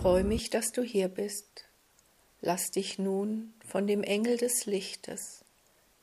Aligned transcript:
freue 0.00 0.24
mich, 0.24 0.48
dass 0.48 0.72
du 0.72 0.82
hier 0.82 1.08
bist. 1.08 1.66
Lass 2.40 2.70
dich 2.70 2.98
nun 2.98 3.52
von 3.66 3.86
dem 3.86 4.02
Engel 4.02 4.38
des 4.38 4.64
Lichtes 4.64 5.44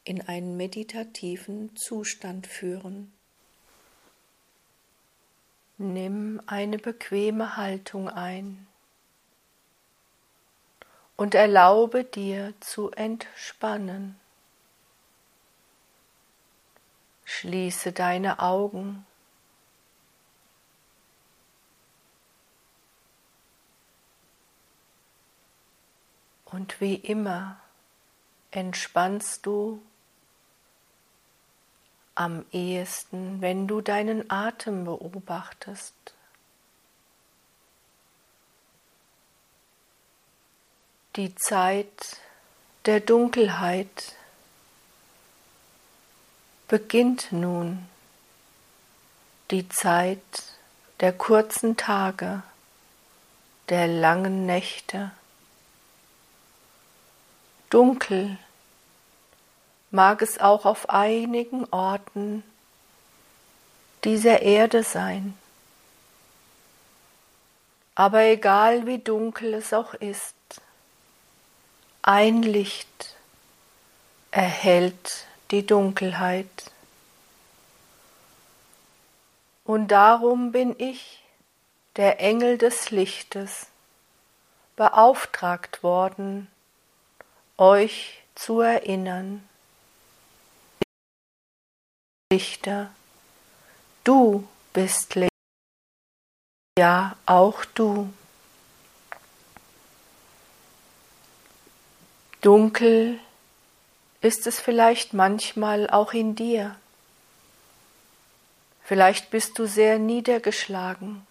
in 0.04 0.22
einen 0.22 0.56
meditativen 0.56 1.76
Zustand 1.76 2.46
führen. 2.46 3.12
Nimm 5.80 6.40
eine 6.46 6.78
bequeme 6.78 7.58
Haltung 7.58 8.08
ein 8.08 8.68
und 11.16 11.34
erlaube 11.34 12.04
dir 12.04 12.54
zu 12.60 12.92
entspannen. 12.92 14.16
Schließe 17.26 17.94
deine 17.94 18.42
Augen. 18.42 19.07
Und 26.52 26.80
wie 26.80 26.96
immer 26.96 27.58
entspannst 28.52 29.46
du 29.46 29.82
am 32.16 32.46
ehesten, 32.52 33.42
wenn 33.42 33.68
du 33.68 33.82
deinen 33.82 34.32
Atem 34.32 34.86
beobachtest. 34.86 35.94
Die 41.16 41.36
Zeit 41.36 42.18
der 42.86 43.02
Dunkelheit 43.02 44.16
beginnt 46.68 47.32
nun, 47.32 47.88
die 49.52 49.68
Zeit 49.68 50.22
der 51.02 51.14
kurzen 51.14 51.76
Tage, 51.76 52.42
der 53.70 53.88
langen 53.88 54.46
Nächte. 54.46 55.12
Dunkel 57.70 58.38
mag 59.92 60.22
es 60.22 60.40
auch 60.40 60.66
auf 60.66 60.90
einigen 60.90 61.66
Orten 61.72 62.44
dieser 64.04 64.42
Erde 64.42 64.84
sein. 64.84 65.38
Aber 67.96 68.22
egal 68.22 68.86
wie 68.86 69.00
dunkel 69.00 69.56
es 69.56 69.74
auch 69.74 69.94
ist, 69.96 70.36
ein 72.04 72.44
Licht 72.44 73.16
erhält 74.32 75.26
die 75.52 75.66
Dunkelheit. 75.66 76.72
Und 79.66 79.90
darum 79.90 80.52
bin 80.52 80.76
ich, 80.78 81.24
der 81.96 82.22
Engel 82.22 82.58
des 82.58 82.92
Lichtes, 82.92 83.66
beauftragt 84.76 85.82
worden, 85.82 86.48
euch 87.58 88.22
zu 88.36 88.62
erinnern, 88.62 89.48
Lichter, 92.32 92.92
du 94.04 94.48
bist 94.74 95.16
Licht, 95.16 95.32
ja 96.78 97.16
auch 97.26 97.66
du. 97.66 98.14
Dunkel 102.42 103.20
ist 104.22 104.46
es 104.46 104.60
vielleicht 104.60 105.14
manchmal 105.14 105.90
auch 105.90 106.14
in 106.14 106.36
dir. 106.36 106.76
Vielleicht 108.84 109.32
bist 109.32 109.58
du 109.58 109.66
sehr 109.66 110.00
niedergeschlagen, 110.00 111.26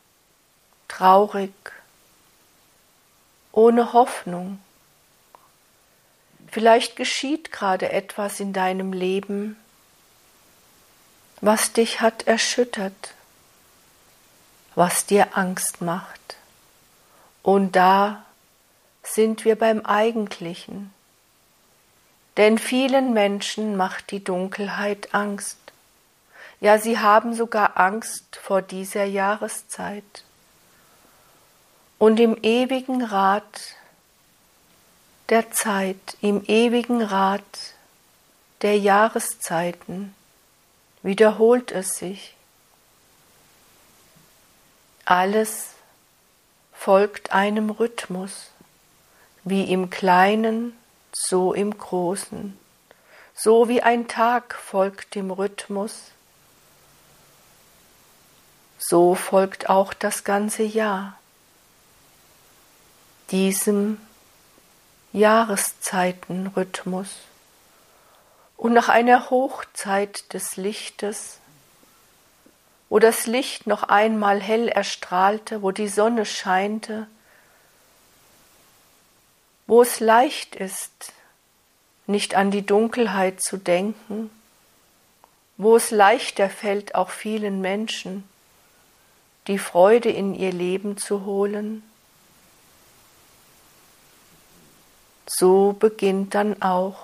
traurig, 0.89 1.55
ohne 3.53 3.93
Hoffnung. 3.93 4.61
Vielleicht 6.57 6.97
geschieht 6.97 7.53
gerade 7.53 7.93
etwas 7.93 8.41
in 8.41 8.55
deinem 8.55 8.95
Leben, 8.95 9.59
was 11.43 11.75
dich 11.75 12.01
hat 12.01 12.27
erschüttert, 12.27 13.13
was 14.75 15.05
dir 15.05 15.37
Angst 15.37 15.83
macht. 15.83 16.39
Und 17.43 17.77
da 17.77 18.25
sind 19.03 19.45
wir 19.45 19.59
beim 19.59 19.85
Eigentlichen. 19.85 20.95
Denn 22.39 22.57
vielen 22.57 23.13
Menschen 23.13 23.77
macht 23.77 24.11
die 24.11 24.25
Dunkelheit 24.25 25.13
Angst. 25.13 25.59
Ja, 26.61 26.79
sie 26.79 26.99
haben 26.99 27.35
sogar 27.35 27.79
Angst 27.79 28.37
vor 28.43 28.63
dieser 28.63 29.05
Jahreszeit. 29.05 30.25
Und 31.99 32.19
im 32.19 32.35
ewigen 32.43 33.05
Rat 33.05 33.77
der 35.29 35.51
Zeit, 35.51 36.17
im 36.21 36.45
ewigen 36.47 37.03
Rat 37.03 37.75
der 38.63 38.79
Jahreszeiten 38.79 40.15
wiederholt 41.03 41.73
es 41.73 41.97
sich. 41.97 42.35
Alles 45.05 45.71
folgt 46.73 47.33
einem 47.33 47.71
Rhythmus, 47.71 48.51
wie 49.45 49.71
im 49.71 49.91
Kleinen, 49.91 50.77
so 51.13 51.53
im 51.53 51.77
Großen. 51.77 52.59
So 53.35 53.69
wie 53.69 53.83
ein 53.83 54.09
Tag 54.09 54.55
folgt 54.55 55.15
dem 55.15 55.31
Rhythmus, 55.31 56.11
so 58.79 59.15
folgt 59.15 59.69
auch 59.69 59.93
das 59.95 60.25
ganze 60.25 60.63
Jahr 60.63 61.19
diesem 63.31 63.99
Jahreszeitenrhythmus. 65.17 67.09
Und 68.57 68.75
nach 68.75 68.89
einer 68.91 69.31
Hochzeit 69.31 70.33
des 70.35 70.57
Lichtes, 70.57 71.39
wo 72.89 72.99
das 72.99 73.27
Licht 73.27 73.67
noch 73.67 73.83
einmal 73.85 74.41
hell 74.41 74.69
erstrahlte, 74.69 75.63
wo 75.63 75.71
die 75.71 75.89
Sonne 75.89 76.27
scheinte, 76.27 77.07
wo 79.67 79.83
es 79.83 80.01
leicht 80.01 80.55
ist, 80.55 81.13
nicht 82.07 82.35
an 82.35 82.51
die 82.51 82.65
Dunkelheit 82.65 83.43
zu 83.43 83.57
denken, 83.57 84.31
wo 85.57 85.77
es 85.77 85.91
leichter 85.91 86.51
fällt, 86.51 86.95
auch 86.95 87.11
vielen 87.11 87.61
Menschen 87.63 88.29
die 89.47 89.59
Freude 89.59 90.11
in 90.11 90.35
ihr 90.35 90.53
Leben 90.53 90.99
zu 90.99 91.25
holen, 91.25 91.83
so 95.27 95.73
beginnt 95.73 96.35
dann 96.35 96.63
auch 96.63 96.99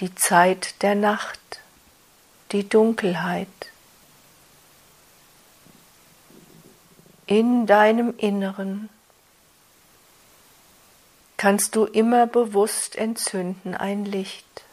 die 0.00 0.14
Zeit 0.14 0.82
der 0.82 0.94
Nacht, 0.94 1.40
die 2.52 2.68
Dunkelheit. 2.68 3.48
In 7.26 7.66
deinem 7.66 8.14
Inneren 8.18 8.88
kannst 11.36 11.74
du 11.76 11.84
immer 11.84 12.26
bewusst 12.26 12.96
entzünden 12.96 13.74
ein 13.74 14.04
Licht, 14.04 14.64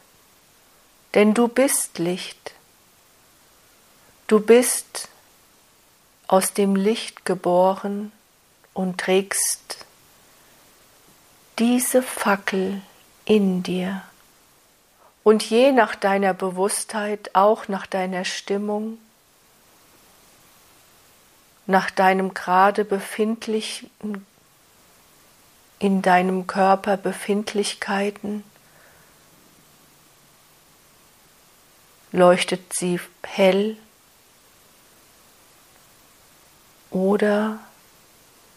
denn 1.14 1.34
du 1.34 1.48
bist 1.48 2.00
Licht. 2.00 2.54
Du 4.28 4.40
bist 4.40 5.10
aus 6.28 6.54
dem 6.54 6.76
Licht 6.76 7.26
geboren 7.26 8.12
und 8.74 9.00
trägst 9.00 9.86
diese 11.60 12.02
Fackel 12.02 12.82
in 13.26 13.64
dir. 13.64 14.02
Und 15.24 15.50
je 15.50 15.72
nach 15.72 15.96
deiner 15.96 16.34
Bewusstheit, 16.34 17.32
auch 17.34 17.68
nach 17.68 17.86
deiner 17.86 18.26
Stimmung, 18.26 18.98
nach 21.66 21.92
deinem 21.92 22.34
gerade 22.34 22.84
befindlichen, 22.84 23.90
in 25.80 26.02
deinem 26.02 26.46
Körper 26.48 26.98
Befindlichkeiten, 26.98 28.44
leuchtet 32.12 32.74
sie 32.74 33.00
hell 33.24 33.78
oder 36.92 37.60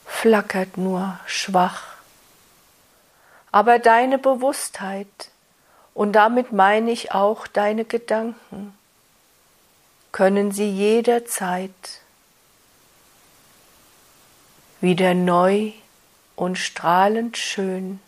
flackert 0.04 0.76
nur 0.76 1.18
schwach. 1.26 1.95
Aber 3.56 3.78
deine 3.78 4.18
Bewusstheit. 4.18 5.30
Und 5.94 6.12
damit 6.12 6.52
meine 6.52 6.90
ich 6.90 7.12
auch 7.12 7.46
deine 7.46 7.86
Gedanken, 7.86 8.76
können 10.12 10.52
sie 10.52 10.68
jederzeit 10.68 11.70
wieder 14.82 15.14
neu 15.14 15.72
und 16.34 16.58
strahlend 16.58 17.38
schön 17.38 17.98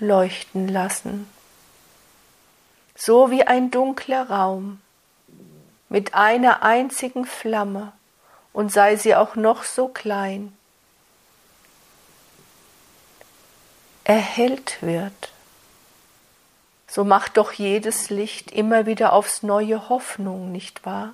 leuchten 0.00 0.66
lassen, 0.66 1.30
so 2.96 3.30
wie 3.30 3.44
ein 3.44 3.70
dunkler 3.70 4.28
Raum 4.28 4.80
mit 5.88 6.14
einer 6.14 6.64
einzigen 6.64 7.24
Flamme. 7.24 7.92
Und 8.52 8.72
sei 8.72 8.96
sie 8.96 9.14
auch 9.14 9.36
noch 9.36 9.62
so 9.62 9.86
klein, 9.86 10.55
erhellt 14.06 14.78
wird. 14.82 15.32
So 16.86 17.02
macht 17.02 17.36
doch 17.38 17.52
jedes 17.52 18.08
Licht 18.08 18.52
immer 18.52 18.86
wieder 18.86 19.12
aufs 19.12 19.42
neue 19.42 19.88
Hoffnung, 19.88 20.52
nicht 20.52 20.86
wahr? 20.86 21.12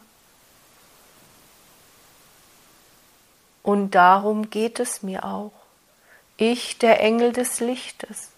Und 3.62 3.92
darum 3.94 4.50
geht 4.50 4.78
es 4.78 5.02
mir 5.02 5.24
auch. 5.24 5.52
Ich, 6.36 6.78
der 6.78 7.00
Engel 7.00 7.32
des 7.32 7.60
Lichtes, 7.60 8.28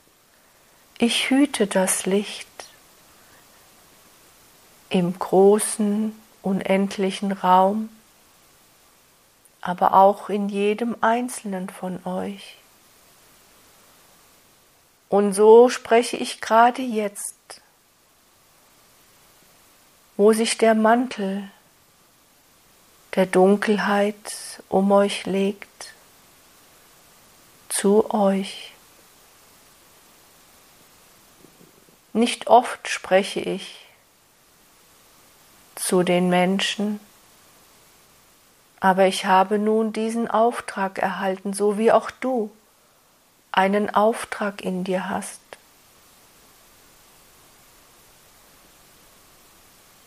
ich 0.99 1.31
hüte 1.31 1.67
das 1.67 2.07
Licht 2.07 2.47
im 4.89 5.19
großen, 5.19 6.17
unendlichen 6.43 7.33
Raum, 7.33 7.89
aber 9.61 9.95
auch 9.95 10.29
in 10.29 10.49
jedem 10.49 10.95
einzelnen 11.01 11.69
von 11.71 12.07
euch. 12.07 12.59
Und 15.15 15.33
so 15.33 15.69
spreche 15.69 16.17
ich 16.17 16.41
gerade 16.41 16.83
jetzt, 16.83 17.61
wo 20.17 20.33
sich 20.33 20.59
der 20.59 20.75
Mantel 20.75 21.49
der 23.15 23.27
Dunkelheit 23.27 24.61
um 24.69 24.91
euch 24.91 25.25
legt, 25.25 25.95
zu 27.69 28.13
euch. 28.13 28.73
Nicht 32.13 32.49
oft 32.49 32.89
spreche 32.89 33.39
ich 33.39 33.87
zu 35.77 36.03
den 36.03 36.29
Menschen, 36.29 36.99
aber 38.81 39.07
ich 39.07 39.27
habe 39.27 39.61
nun 39.61 39.93
diesen 39.93 40.29
Auftrag 40.29 40.99
erhalten, 40.99 41.53
so 41.53 41.79
wie 41.79 41.93
auch 41.93 42.11
du 42.11 42.51
einen 43.55 43.95
Auftrag 43.95 44.63
in 44.63 44.83
dir 44.83 45.09
hast. 45.09 45.41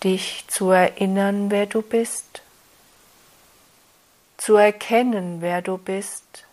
Dich 0.04 0.44
zu 0.48 0.70
erinnern, 0.70 1.50
wer 1.50 1.66
du 1.66 1.82
bist, 1.82 2.42
zu 4.38 4.56
erkennen, 4.56 5.42
wer 5.42 5.62
du 5.62 5.78
bist 5.78 6.46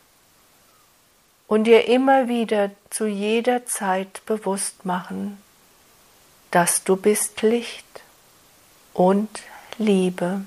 und 1.47 1.65
dir 1.65 1.87
immer 1.89 2.29
wieder 2.29 2.71
zu 2.91 3.07
jeder 3.07 3.67
Zeit 3.67 4.25
bewusst 4.25 4.85
machen, 4.85 5.43
dass 6.53 6.85
du 6.85 6.97
bist 6.97 7.43
Licht 7.43 8.03
und 8.95 9.43
Liebe. 9.79 10.45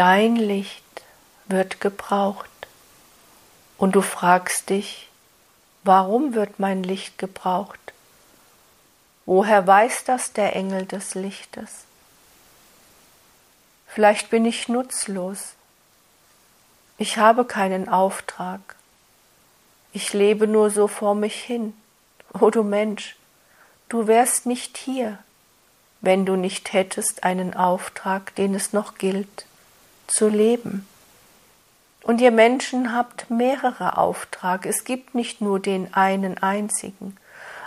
Dein 0.00 0.36
Licht 0.36 1.02
wird 1.46 1.82
gebraucht 1.82 2.48
und 3.76 3.94
du 3.94 4.00
fragst 4.00 4.70
dich, 4.70 5.10
warum 5.82 6.32
wird 6.32 6.58
mein 6.58 6.82
Licht 6.82 7.18
gebraucht? 7.18 7.92
Woher 9.26 9.66
weiß 9.66 10.04
das 10.04 10.32
der 10.32 10.56
Engel 10.56 10.86
des 10.86 11.14
Lichtes? 11.14 11.84
Vielleicht 13.88 14.30
bin 14.30 14.46
ich 14.46 14.70
nutzlos. 14.70 15.52
Ich 16.96 17.18
habe 17.18 17.44
keinen 17.44 17.90
Auftrag. 17.90 18.76
Ich 19.92 20.14
lebe 20.14 20.46
nur 20.46 20.70
so 20.70 20.88
vor 20.88 21.14
mich 21.14 21.34
hin. 21.34 21.74
O 22.32 22.46
oh, 22.46 22.50
du 22.50 22.62
Mensch, 22.62 23.16
du 23.90 24.06
wärst 24.06 24.46
nicht 24.46 24.78
hier, 24.78 25.18
wenn 26.00 26.24
du 26.24 26.36
nicht 26.36 26.72
hättest 26.72 27.22
einen 27.22 27.52
Auftrag, 27.52 28.34
den 28.36 28.54
es 28.54 28.72
noch 28.72 28.94
gilt 28.94 29.44
zu 30.10 30.28
leben. 30.28 30.86
Und 32.02 32.20
ihr 32.20 32.30
Menschen 32.30 32.94
habt 32.94 33.30
mehrere 33.30 33.98
Aufträge. 33.98 34.68
Es 34.68 34.84
gibt 34.84 35.14
nicht 35.14 35.40
nur 35.40 35.60
den 35.60 35.94
einen 35.94 36.38
einzigen. 36.38 37.16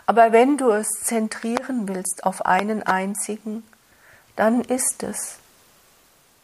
Aber 0.05 0.31
wenn 0.31 0.57
du 0.57 0.71
es 0.71 0.89
zentrieren 1.03 1.87
willst 1.87 2.25
auf 2.25 2.45
einen 2.45 2.83
einzigen, 2.83 3.63
dann 4.35 4.61
ist 4.61 5.03
es, 5.03 5.37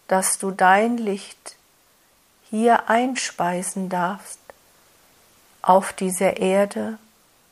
dass 0.07 0.37
du 0.37 0.51
dein 0.51 0.97
Licht 0.97 1.55
hier 2.49 2.89
einspeisen 2.89 3.89
darfst 3.89 4.39
auf 5.61 5.93
dieser 5.93 6.37
Erde 6.37 6.97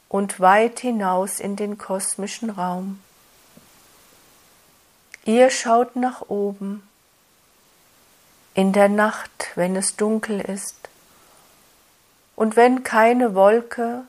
und 0.07 0.39
weit 0.39 0.79
hinaus 0.79 1.39
in 1.39 1.55
den 1.55 1.77
kosmischen 1.77 2.49
Raum. 2.49 2.99
Ihr 5.25 5.49
schaut 5.49 5.97
nach 5.97 6.21
oben 6.29 6.86
in 8.57 8.73
der 8.73 8.89
Nacht, 8.89 9.51
wenn 9.53 9.75
es 9.75 9.97
dunkel 9.97 10.41
ist, 10.41 10.89
und 12.35 12.55
wenn 12.55 12.81
keine 12.81 13.35
Wolke 13.35 14.03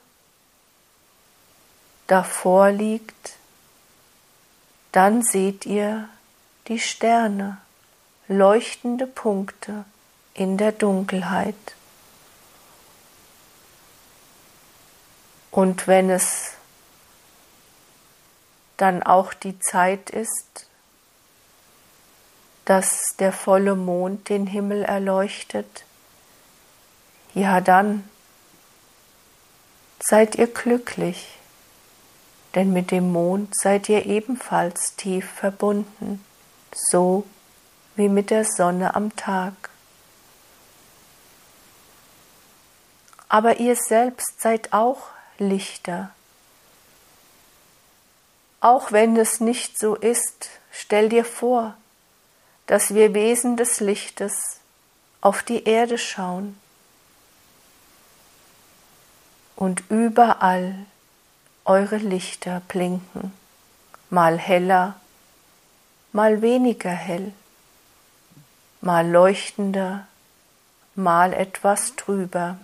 davor 2.07 2.71
liegt, 2.71 3.37
dann 4.93 5.23
seht 5.23 5.67
ihr 5.67 6.09
die 6.67 6.79
Sterne, 6.79 7.59
leuchtende 8.27 9.07
Punkte 9.07 9.85
in 10.33 10.57
der 10.57 10.73
Dunkelheit. 10.73 11.75
Und 15.51 15.87
wenn 15.87 16.09
es 16.09 16.53
dann 18.79 19.03
auch 19.03 19.35
die 19.35 19.59
Zeit 19.59 20.09
ist, 20.09 20.68
dass 22.69 23.17
der 23.19 23.33
volle 23.33 23.75
Mond 23.75 24.29
den 24.29 24.47
Himmel 24.47 24.85
erleuchtet, 24.85 25.87
ja 27.33 27.63
dann 27.63 28.07
seid 30.01 30.35
ihr 30.35 30.49
glücklich, 30.49 31.39
denn 32.55 32.71
mit 32.75 32.91
dem 32.91 33.11
Mond 33.11 33.55
seid 33.59 33.89
ihr 33.89 34.05
ebenfalls 34.05 34.97
tief 34.97 35.27
verbunden, 35.31 36.23
so 36.75 37.25
wie 37.97 38.11
mit 38.11 38.29
der 38.29 38.45
Sonne 38.45 38.95
am 38.95 39.17
Tag. 39.17 39.55
Aber 43.31 43.61
ihr 43.61 43.77
selbst 43.77 44.43
seid 44.43 44.75
auch 44.75 45.09
Lichter. 45.39 46.11
Auch 48.61 48.93
wenn 48.93 49.17
es 49.17 49.41
nicht 49.41 49.79
so 49.79 49.95
ist, 49.95 50.51
stell 50.71 51.09
dir 51.09 51.25
vor, 51.25 51.78
dass 52.69 52.95
wir 52.95 53.15
Wesen 53.15 53.57
des 53.57 53.81
Lichtes 53.81 54.61
auf 55.21 55.43
die 55.43 55.65
Erde 55.65 55.99
schauen 55.99 56.57
und 59.57 59.83
überall 59.89 60.75
eure 61.65 61.97
Lichter 61.97 62.63
blinken, 62.69 63.33
mal 64.11 64.39
heller, 64.39 65.01
mal 66.13 66.43
weniger 66.43 66.91
hell, 66.91 67.33
mal 68.83 69.09
leuchtender, 69.09 70.07
mal 70.95 71.33
etwas 71.33 71.97
trüber. 71.97 72.59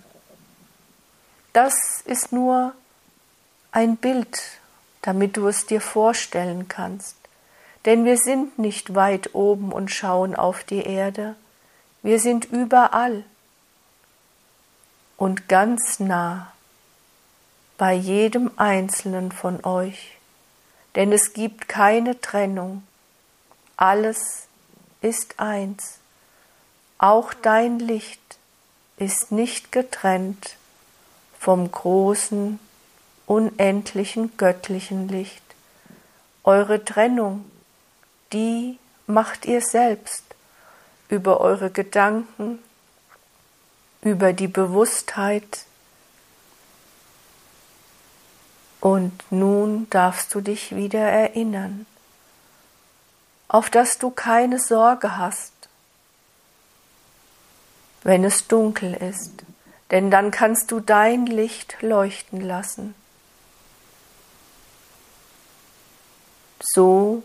Das 1.51 2.01
ist 2.05 2.31
nur 2.31 2.73
ein 3.71 3.97
Bild, 3.97 4.39
damit 5.01 5.35
du 5.35 5.47
es 5.47 5.65
dir 5.65 5.81
vorstellen 5.81 6.67
kannst. 6.67 7.14
Denn 7.85 8.03
wir 8.03 8.17
sind 8.17 8.57
nicht 8.57 8.95
weit 8.95 9.35
oben 9.35 9.71
und 9.71 9.91
schauen 9.91 10.35
auf 10.35 10.63
die 10.63 10.83
Erde, 10.83 11.35
wir 12.01 12.19
sind 12.19 12.45
überall 12.45 13.23
und 15.17 15.47
ganz 15.47 15.99
nah 15.99 16.51
bei 17.77 17.93
jedem 17.93 18.51
einzelnen 18.57 19.31
von 19.31 19.63
euch, 19.65 20.17
denn 20.95 21.11
es 21.11 21.33
gibt 21.33 21.67
keine 21.67 22.19
Trennung, 22.21 22.83
alles 23.77 24.47
ist 25.01 25.39
eins, 25.39 25.99
auch 26.97 27.33
dein 27.33 27.79
Licht 27.79 28.37
ist 28.97 29.31
nicht 29.31 29.71
getrennt 29.71 30.55
vom 31.39 31.69
großen, 31.69 32.59
unendlichen 33.25 34.37
göttlichen 34.37 35.09
Licht. 35.09 35.43
Eure 36.43 36.85
Trennung 36.85 37.45
die 38.35 38.77
macht 39.07 39.45
ihr 39.45 39.61
selbst 39.61 40.23
über 41.07 41.39
eure 41.39 41.71
Gedanken, 41.71 42.59
über 44.01 44.33
die 44.33 44.49
Bewusstheit. 44.49 45.65
Und 48.81 49.23
nun 49.31 49.89
darfst 49.89 50.35
du 50.35 50.41
dich 50.41 50.75
wieder 50.75 50.99
erinnern, 50.99 51.85
auf 53.47 53.69
dass 53.69 53.99
du 53.99 54.09
keine 54.11 54.59
Sorge 54.59 55.17
hast, 55.17 55.53
wenn 58.03 58.25
es 58.25 58.47
dunkel 58.47 58.93
ist, 58.93 59.45
denn 59.91 60.11
dann 60.11 60.29
kannst 60.29 60.71
du 60.71 60.81
dein 60.81 61.25
Licht 61.25 61.77
leuchten 61.81 62.41
lassen. 62.41 62.95
So 66.59 67.23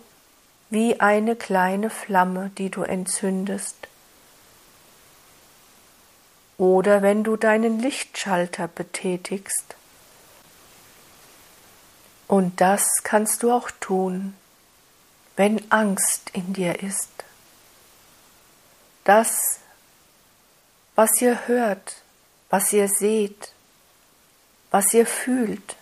wie 0.71 1.01
eine 1.01 1.37
kleine 1.37 1.91
Flamme, 1.91 2.51
die 2.57 2.71
du 2.71 2.83
entzündest. 2.83 3.89
oder 6.61 7.01
wenn 7.01 7.25
du 7.25 7.37
deinen 7.39 7.81
Lichtschalter 7.81 8.69
betätigst. 8.69 9.77
Und 12.29 12.61
das 12.61 12.87
kannst 13.03 13.43
du 13.43 13.51
auch 13.51 13.71
tun, 13.81 14.37
wenn 15.37 15.73
Angst 15.73 16.29
in 16.35 16.53
dir 16.53 16.83
ist. 16.83 17.09
Das, 19.05 19.39
was 20.97 21.19
ihr 21.23 21.49
hört, 21.49 22.03
was 22.51 22.71
ihr 22.75 22.89
seht, 22.89 23.55
was 24.71 24.93
ihr 24.93 25.07
fühlt, 25.07 25.77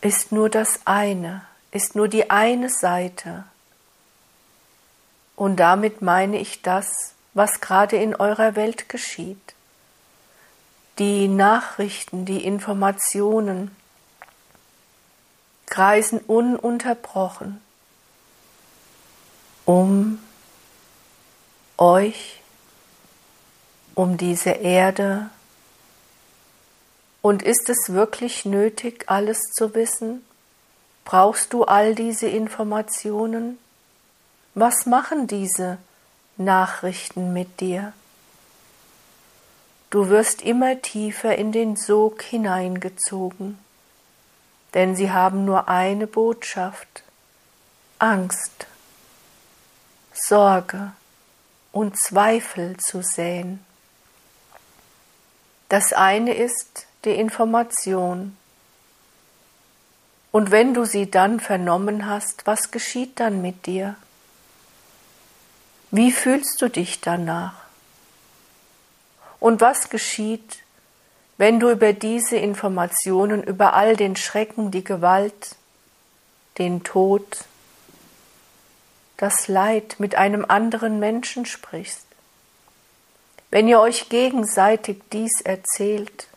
ist 0.00 0.30
nur 0.30 0.48
das 0.48 0.78
eine, 0.84 1.44
ist 1.70 1.94
nur 1.94 2.08
die 2.08 2.30
eine 2.30 2.70
Seite. 2.70 3.44
Und 5.36 5.56
damit 5.56 6.02
meine 6.02 6.38
ich 6.38 6.62
das, 6.62 7.14
was 7.34 7.60
gerade 7.60 7.96
in 7.96 8.14
eurer 8.14 8.56
Welt 8.56 8.88
geschieht. 8.88 9.54
Die 10.98 11.28
Nachrichten, 11.28 12.24
die 12.24 12.44
Informationen 12.44 13.74
kreisen 15.66 16.18
ununterbrochen 16.18 17.60
um 19.68 20.18
euch, 21.76 22.40
um 23.94 24.16
diese 24.16 24.48
Erde. 24.48 25.28
Und 27.20 27.42
ist 27.42 27.68
es 27.68 27.92
wirklich 27.92 28.46
nötig, 28.46 29.04
alles 29.08 29.38
zu 29.52 29.74
wissen? 29.74 30.24
Brauchst 31.08 31.54
du 31.54 31.64
all 31.64 31.94
diese 31.94 32.26
Informationen? 32.26 33.58
Was 34.54 34.84
machen 34.84 35.26
diese 35.26 35.78
Nachrichten 36.36 37.32
mit 37.32 37.60
dir? 37.60 37.94
Du 39.88 40.10
wirst 40.10 40.42
immer 40.42 40.82
tiefer 40.82 41.34
in 41.34 41.50
den 41.50 41.76
Sog 41.76 42.20
hineingezogen, 42.20 43.58
denn 44.74 44.96
sie 44.96 45.10
haben 45.10 45.46
nur 45.46 45.70
eine 45.70 46.06
Botschaft 46.06 47.04
Angst, 47.98 48.66
Sorge 50.12 50.92
und 51.72 51.98
Zweifel 51.98 52.76
zu 52.76 53.02
säen. 53.02 53.64
Das 55.70 55.94
eine 55.94 56.34
ist 56.34 56.86
die 57.06 57.14
Information, 57.14 58.36
und 60.30 60.50
wenn 60.50 60.74
du 60.74 60.84
sie 60.84 61.10
dann 61.10 61.40
vernommen 61.40 62.06
hast, 62.06 62.46
was 62.46 62.70
geschieht 62.70 63.18
dann 63.18 63.40
mit 63.40 63.66
dir? 63.66 63.96
Wie 65.90 66.12
fühlst 66.12 66.60
du 66.60 66.68
dich 66.68 67.00
danach? 67.00 67.54
Und 69.40 69.60
was 69.60 69.88
geschieht, 69.88 70.58
wenn 71.38 71.60
du 71.60 71.70
über 71.70 71.92
diese 71.92 72.36
Informationen, 72.36 73.42
über 73.42 73.72
all 73.72 73.96
den 73.96 74.16
Schrecken, 74.16 74.70
die 74.70 74.84
Gewalt, 74.84 75.56
den 76.58 76.82
Tod, 76.82 77.44
das 79.16 79.48
Leid 79.48 79.96
mit 79.98 80.16
einem 80.16 80.44
anderen 80.46 80.98
Menschen 80.98 81.46
sprichst? 81.46 82.04
Wenn 83.50 83.66
ihr 83.66 83.80
euch 83.80 84.10
gegenseitig 84.10 85.00
dies 85.10 85.40
erzählt, 85.40 86.28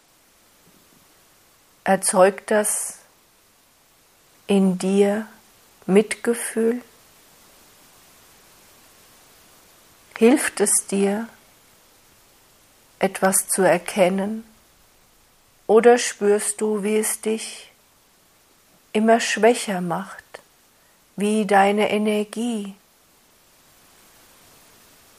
erzeugt 1.84 2.52
das 2.52 3.01
in 4.52 4.78
dir 4.78 5.28
Mitgefühl? 5.86 6.82
Hilft 10.18 10.60
es 10.60 10.88
dir, 10.88 11.30
etwas 13.00 13.48
zu 13.48 13.62
erkennen? 13.62 14.44
Oder 15.68 15.98
spürst 15.98 16.60
du, 16.60 16.84
wie 16.84 16.98
es 16.98 17.22
dich 17.22 17.72
immer 18.92 19.22
schwächer 19.22 19.80
macht, 19.80 20.42
wie 21.16 21.46
deine 21.46 21.90
Energie 21.90 22.76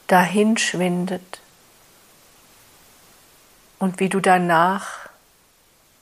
dahin 0.05 0.59
schwindet 0.59 1.41
und 3.79 3.99
wie 3.99 4.09
du 4.09 4.19
danach 4.19 5.09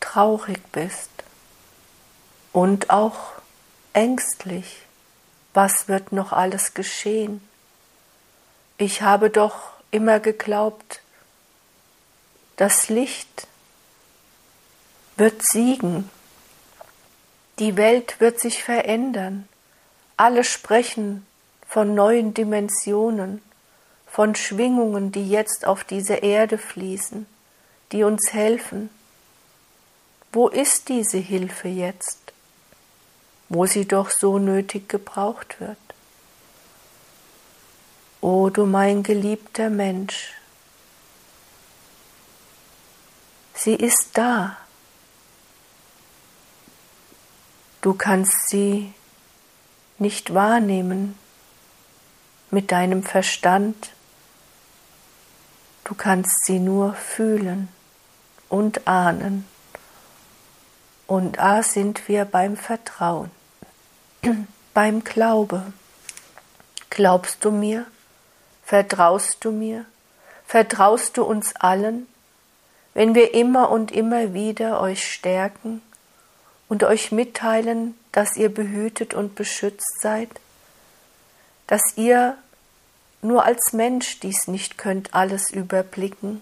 traurig 0.02 0.60
bist? 0.74 1.11
Und 2.54 2.90
auch 2.90 3.18
ängstlich. 3.94 4.84
Was 5.54 5.88
wird 5.88 6.12
noch 6.12 6.32
alles 6.32 6.74
geschehen? 6.74 7.42
Ich 8.78 9.02
habe 9.02 9.30
doch 9.30 9.74
immer 9.92 10.20
geglaubt, 10.20 11.02
das 12.56 12.90
Licht 12.90 13.48
wird 15.18 15.42
siegen, 15.44 16.10
die 17.60 17.76
Welt 17.76 18.20
wird 18.20 18.40
sich 18.40 18.64
verändern, 18.64 19.48
alle 20.18 20.44
sprechen 20.44 21.26
von 21.68 21.94
neuen 21.96 22.34
Dimensionen, 22.34 23.42
von 24.08 24.36
Schwingungen, 24.36 25.12
die 25.12 25.30
jetzt 25.30 25.66
auf 25.66 25.84
diese 25.84 26.16
Erde 26.16 26.58
fließen, 26.58 27.26
die 27.92 28.04
uns 28.04 28.34
helfen. 28.34 28.90
Wo 30.32 30.48
ist 30.48 30.90
diese 30.90 31.18
Hilfe 31.18 31.68
jetzt? 31.68 32.21
Wo 33.54 33.66
sie 33.66 33.86
doch 33.86 34.10
so 34.10 34.40
nötig 34.40 34.88
gebraucht 34.88 35.60
wird. 35.60 35.78
O 38.22 38.50
du 38.50 38.66
mein 38.66 39.04
geliebter 39.04 39.70
Mensch, 39.70 40.32
sie 43.54 43.76
ist 43.76 44.12
da. 44.14 44.56
Du 47.82 47.94
kannst 47.94 48.48
sie 48.48 48.94
nicht 49.98 50.34
wahrnehmen 50.34 51.20
mit 52.52 52.72
deinem 52.72 53.04
Verstand, 53.04 53.92
du 55.84 55.94
kannst 55.94 56.46
sie 56.46 56.60
nur 56.60 56.94
fühlen 56.94 57.68
und 58.48 58.88
ahnen. 58.88 59.46
Und 61.06 61.38
da 61.38 61.64
sind 61.64 62.08
wir 62.08 62.24
beim 62.24 62.56
Vertrauen 62.56 63.41
beim 64.74 65.04
Glaube. 65.04 65.74
Glaubst 66.90 67.44
du 67.44 67.52
mir? 67.52 67.86
Vertraust 68.64 69.38
du 69.42 69.52
mir? 69.52 69.86
Vertraust 70.46 71.18
du 71.18 71.24
uns 71.24 71.56
allen, 71.56 72.08
wenn 72.94 73.16
wir 73.16 73.34
immer 73.34 73.70
und 73.70 73.92
immer 73.92 74.34
wieder 74.34 74.82
euch 74.82 75.12
stärken 75.12 75.82
und 76.68 76.84
euch 76.84 77.12
mitteilen, 77.12 77.98
dass 78.12 78.36
ihr 78.36 78.54
behütet 78.54 79.14
und 79.14 79.36
beschützt 79.36 80.02
seid, 80.02 80.30
dass 81.68 81.82
ihr 81.96 82.38
nur 83.22 83.46
als 83.46 83.74
Mensch 83.74 84.20
dies 84.20 84.48
nicht 84.48 84.78
könnt 84.78 85.14
alles 85.14 85.52
überblicken 85.52 86.42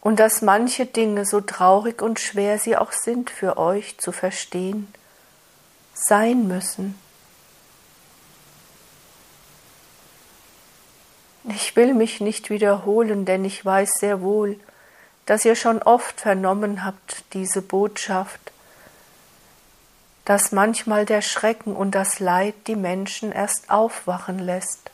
und 0.00 0.20
dass 0.20 0.42
manche 0.42 0.86
Dinge, 0.86 1.26
so 1.26 1.40
traurig 1.40 2.00
und 2.02 2.18
schwer 2.18 2.58
sie 2.58 2.76
auch 2.76 2.92
sind 2.92 3.30
für 3.30 3.58
euch 3.58 3.98
zu 3.98 4.10
verstehen, 4.10 4.92
sein 5.94 6.46
müssen. 6.48 6.98
Ich 11.44 11.76
will 11.76 11.94
mich 11.94 12.20
nicht 12.20 12.50
wiederholen, 12.50 13.24
denn 13.24 13.44
ich 13.44 13.64
weiß 13.64 13.94
sehr 14.00 14.20
wohl, 14.20 14.58
dass 15.26 15.44
ihr 15.44 15.56
schon 15.56 15.82
oft 15.82 16.20
vernommen 16.20 16.84
habt 16.84 17.24
diese 17.32 17.62
Botschaft, 17.62 18.52
dass 20.24 20.52
manchmal 20.52 21.06
der 21.06 21.22
Schrecken 21.22 21.76
und 21.76 21.94
das 21.94 22.18
Leid 22.18 22.54
die 22.66 22.76
Menschen 22.76 23.30
erst 23.30 23.70
aufwachen 23.70 24.38
lässt. 24.38 24.90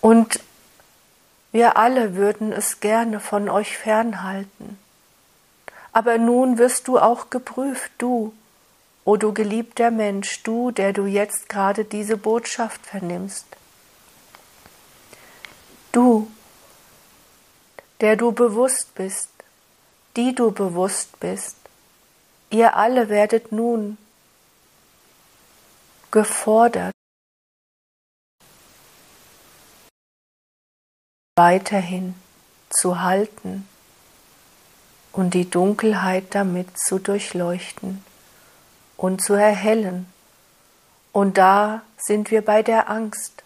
Und 0.00 0.40
wir 1.52 1.78
alle 1.78 2.14
würden 2.14 2.52
es 2.52 2.80
gerne 2.80 3.20
von 3.20 3.48
euch 3.48 3.78
fernhalten 3.78 4.78
aber 5.94 6.18
nun 6.18 6.58
wirst 6.58 6.88
du 6.88 6.98
auch 6.98 7.30
geprüft, 7.30 7.92
du, 7.98 8.34
o 9.04 9.16
du 9.16 9.32
geliebter 9.32 9.92
Mensch, 9.92 10.42
du, 10.42 10.72
der 10.72 10.92
du 10.92 11.06
jetzt 11.06 11.48
gerade 11.48 11.84
diese 11.84 12.16
Botschaft 12.16 12.84
vernimmst. 12.84 13.46
Du, 15.92 16.28
der 18.00 18.16
du 18.16 18.32
bewusst 18.32 18.92
bist, 18.96 19.30
die 20.16 20.34
du 20.34 20.50
bewusst 20.50 21.20
bist, 21.20 21.56
ihr 22.50 22.76
alle 22.76 23.08
werdet 23.08 23.52
nun 23.52 23.96
gefordert, 26.10 26.92
weiterhin 31.36 32.16
zu 32.68 33.00
halten, 33.00 33.68
und 35.14 35.34
die 35.34 35.48
Dunkelheit 35.48 36.24
damit 36.30 36.76
zu 36.76 36.98
durchleuchten 36.98 38.04
und 38.96 39.22
zu 39.22 39.34
erhellen. 39.34 40.06
Und 41.12 41.38
da 41.38 41.82
sind 41.96 42.30
wir 42.32 42.44
bei 42.44 42.62
der 42.62 42.90
Angst. 42.90 43.44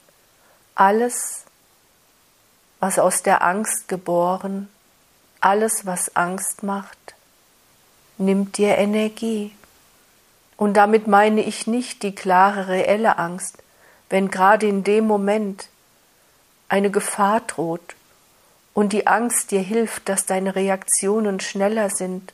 Alles, 0.74 1.44
was 2.80 2.98
aus 2.98 3.22
der 3.22 3.42
Angst 3.44 3.86
geboren, 3.86 4.68
alles, 5.40 5.84
was 5.84 6.16
Angst 6.16 6.62
macht, 6.62 7.14
nimmt 8.16 8.56
dir 8.56 8.78
Energie. 8.78 9.54
Und 10.56 10.74
damit 10.74 11.06
meine 11.06 11.42
ich 11.42 11.66
nicht 11.66 12.02
die 12.02 12.14
klare, 12.14 12.68
reelle 12.68 13.18
Angst, 13.18 13.58
wenn 14.08 14.30
gerade 14.30 14.66
in 14.66 14.84
dem 14.84 15.06
Moment 15.06 15.68
eine 16.70 16.90
Gefahr 16.90 17.40
droht 17.40 17.94
und 18.78 18.92
die 18.92 19.08
Angst 19.08 19.50
dir 19.50 19.60
hilft, 19.60 20.08
dass 20.08 20.24
deine 20.24 20.54
Reaktionen 20.54 21.40
schneller 21.40 21.90
sind. 21.90 22.32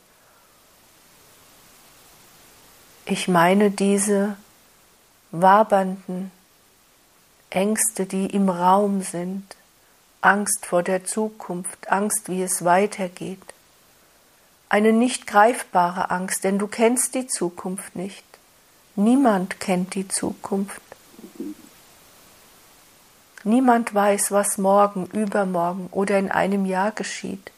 Ich 3.06 3.28
meine 3.28 3.70
diese 3.70 4.36
wabernden 5.30 6.30
Ängste, 7.48 8.04
die 8.04 8.26
im 8.26 8.50
Raum 8.50 9.00
sind, 9.00 9.56
Angst 10.20 10.66
vor 10.66 10.82
der 10.82 11.06
Zukunft, 11.06 11.90
Angst, 11.90 12.28
wie 12.28 12.42
es 12.42 12.62
weitergeht. 12.62 13.40
Eine 14.68 14.92
nicht 14.92 15.26
greifbare 15.26 16.10
Angst, 16.10 16.44
denn 16.44 16.58
du 16.58 16.66
kennst 16.66 17.14
die 17.14 17.26
Zukunft 17.26 17.96
nicht. 17.96 18.26
Niemand 18.96 19.60
kennt 19.60 19.94
die 19.94 20.08
Zukunft. 20.08 20.82
Niemand 23.44 23.94
weiß, 23.94 24.32
was 24.32 24.56
morgen, 24.56 25.06
übermorgen 25.06 25.88
oder 25.90 26.18
in 26.18 26.30
einem 26.30 26.64
Jahr 26.64 26.92
geschieht. 26.92 27.52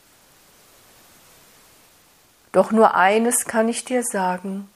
Doch 2.50 2.72
nur 2.72 2.94
eines 2.94 3.44
kann 3.44 3.68
ich 3.68 3.84
dir 3.84 4.02
sagen. 4.02 4.68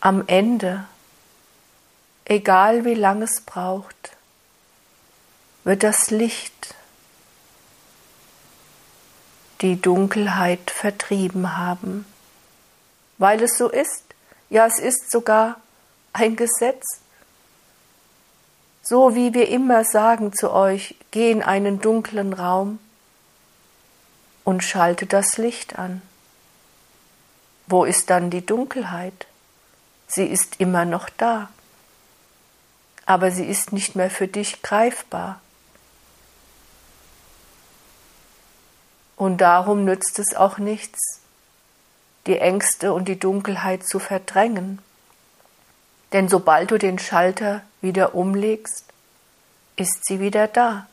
Am 0.00 0.24
Ende, 0.26 0.84
egal 2.26 2.84
wie 2.84 2.94
lang 2.94 3.22
es 3.22 3.40
braucht, 3.40 4.16
wird 5.64 5.82
das 5.82 6.10
Licht 6.10 6.74
die 9.62 9.80
Dunkelheit 9.80 10.70
vertrieben 10.70 11.56
haben, 11.56 12.04
weil 13.18 13.42
es 13.42 13.56
so 13.56 13.70
ist, 13.70 14.04
ja 14.50 14.66
es 14.66 14.78
ist 14.78 15.10
sogar 15.10 15.60
ein 16.12 16.36
Gesetz, 16.36 17.00
so 18.88 19.16
wie 19.16 19.34
wir 19.34 19.48
immer 19.48 19.82
sagen 19.82 20.32
zu 20.32 20.52
euch, 20.52 20.94
geh 21.10 21.32
in 21.32 21.42
einen 21.42 21.80
dunklen 21.80 22.32
Raum 22.32 22.78
und 24.44 24.62
schalte 24.62 25.06
das 25.06 25.38
Licht 25.38 25.76
an. 25.76 26.02
Wo 27.66 27.84
ist 27.84 28.10
dann 28.10 28.30
die 28.30 28.46
Dunkelheit? 28.46 29.26
Sie 30.06 30.24
ist 30.24 30.60
immer 30.60 30.84
noch 30.84 31.08
da, 31.08 31.48
aber 33.06 33.32
sie 33.32 33.44
ist 33.44 33.72
nicht 33.72 33.96
mehr 33.96 34.08
für 34.08 34.28
dich 34.28 34.62
greifbar. 34.62 35.40
Und 39.16 39.38
darum 39.38 39.84
nützt 39.84 40.20
es 40.20 40.36
auch 40.36 40.58
nichts, 40.58 41.22
die 42.28 42.38
Ängste 42.38 42.92
und 42.92 43.08
die 43.08 43.18
Dunkelheit 43.18 43.84
zu 43.84 43.98
verdrängen. 43.98 44.78
Denn 46.16 46.30
sobald 46.30 46.70
du 46.70 46.78
den 46.78 46.98
Schalter 46.98 47.60
wieder 47.82 48.14
umlegst, 48.14 48.86
ist 49.76 50.06
sie 50.06 50.18
wieder 50.18 50.48
da. 50.48 50.86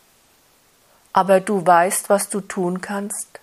Aber 1.13 1.39
du 1.39 1.65
weißt, 1.65 2.09
was 2.09 2.27
du 2.27 2.41
tun 2.41 2.81
kannst, 2.81 3.39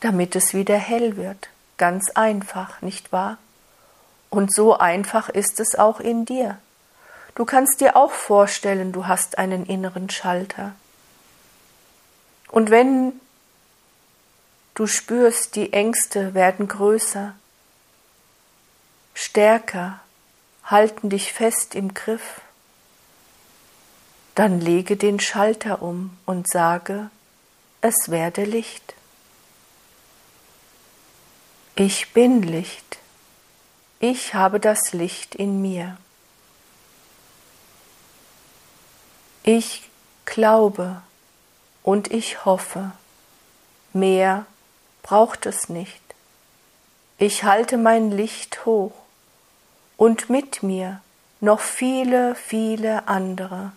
damit 0.00 0.34
es 0.34 0.52
wieder 0.52 0.76
hell 0.76 1.16
wird. 1.16 1.48
Ganz 1.76 2.10
einfach, 2.16 2.82
nicht 2.82 3.12
wahr? 3.12 3.38
Und 4.30 4.52
so 4.52 4.76
einfach 4.76 5.28
ist 5.28 5.60
es 5.60 5.78
auch 5.78 6.00
in 6.00 6.24
dir. 6.24 6.58
Du 7.36 7.44
kannst 7.44 7.80
dir 7.80 7.94
auch 7.94 8.10
vorstellen, 8.10 8.90
du 8.90 9.06
hast 9.06 9.38
einen 9.38 9.64
inneren 9.64 10.10
Schalter. 10.10 10.72
Und 12.48 12.72
wenn 12.72 13.12
du 14.74 14.88
spürst, 14.88 15.54
die 15.54 15.72
Ängste 15.72 16.34
werden 16.34 16.66
größer, 16.66 17.34
stärker, 19.14 20.00
halten 20.64 21.10
dich 21.10 21.32
fest 21.32 21.74
im 21.74 21.94
Griff, 21.94 22.40
dann 24.34 24.60
lege 24.60 24.96
den 24.96 25.20
Schalter 25.20 25.82
um 25.82 26.16
und 26.26 26.48
sage, 26.48 27.10
es 27.80 28.10
werde 28.10 28.44
Licht. 28.44 28.94
Ich 31.76 32.12
bin 32.12 32.42
Licht. 32.42 32.98
Ich 34.00 34.34
habe 34.34 34.60
das 34.60 34.92
Licht 34.92 35.34
in 35.34 35.60
mir. 35.60 35.96
Ich 39.42 39.88
glaube 40.24 41.02
und 41.82 42.10
ich 42.10 42.44
hoffe. 42.44 42.92
Mehr 43.92 44.46
braucht 45.02 45.46
es 45.46 45.68
nicht. 45.68 46.00
Ich 47.18 47.44
halte 47.44 47.76
mein 47.76 48.10
Licht 48.10 48.64
hoch 48.64 48.99
und 50.00 50.30
mit 50.30 50.62
mir 50.62 51.02
noch 51.40 51.60
viele, 51.60 52.34
viele 52.34 53.06
andere. 53.06 53.72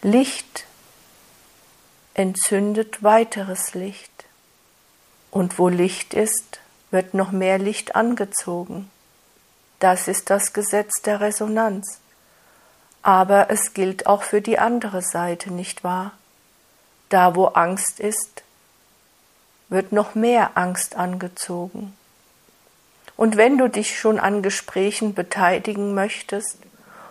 Licht 0.00 0.64
entzündet 2.14 3.02
weiteres 3.02 3.74
Licht. 3.74 4.26
Und 5.32 5.58
wo 5.58 5.68
Licht 5.68 6.14
ist, 6.14 6.60
wird 6.92 7.14
noch 7.14 7.32
mehr 7.32 7.58
Licht 7.58 7.96
angezogen. 7.96 8.88
Das 9.80 10.06
ist 10.06 10.30
das 10.30 10.52
Gesetz 10.52 11.02
der 11.02 11.20
Resonanz. 11.20 11.98
Aber 13.02 13.50
es 13.50 13.74
gilt 13.74 14.06
auch 14.06 14.22
für 14.22 14.40
die 14.40 14.60
andere 14.60 15.02
Seite, 15.02 15.52
nicht 15.52 15.82
wahr? 15.82 16.12
Da, 17.08 17.34
wo 17.34 17.46
Angst 17.46 17.98
ist, 17.98 18.44
wird 19.68 19.90
noch 19.90 20.14
mehr 20.14 20.56
Angst 20.56 20.94
angezogen. 20.94 21.96
Und 23.18 23.36
wenn 23.36 23.58
du 23.58 23.68
dich 23.68 23.98
schon 23.98 24.20
an 24.20 24.42
Gesprächen 24.42 25.12
beteiligen 25.12 25.92
möchtest, 25.92 26.56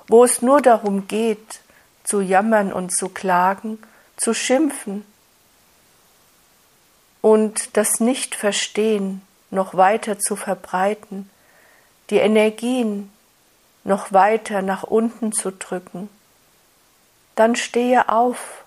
wo 0.08 0.24
es 0.24 0.41
nur 0.41 0.62
darum 0.62 1.10
geht, 1.10 1.60
zu 2.06 2.22
jammern 2.22 2.72
und 2.72 2.96
zu 2.96 3.10
klagen, 3.10 3.78
zu 4.15 4.34
schimpfen 4.34 5.06
und 7.20 7.76
das 7.76 8.00
Nicht-Verstehen 8.00 9.22
noch 9.52 9.76
weiter 9.76 10.17
zu 10.17 10.38
verbreiten, 10.38 11.30
die 12.10 12.20
Energien 12.20 13.12
noch 13.84 14.13
weiter 14.13 14.62
nach 14.62 14.84
unten 14.84 15.34
zu 15.34 15.52
drücken, 15.52 16.08
dann 17.36 17.58
stehe 17.58 18.08
auf, 18.08 18.63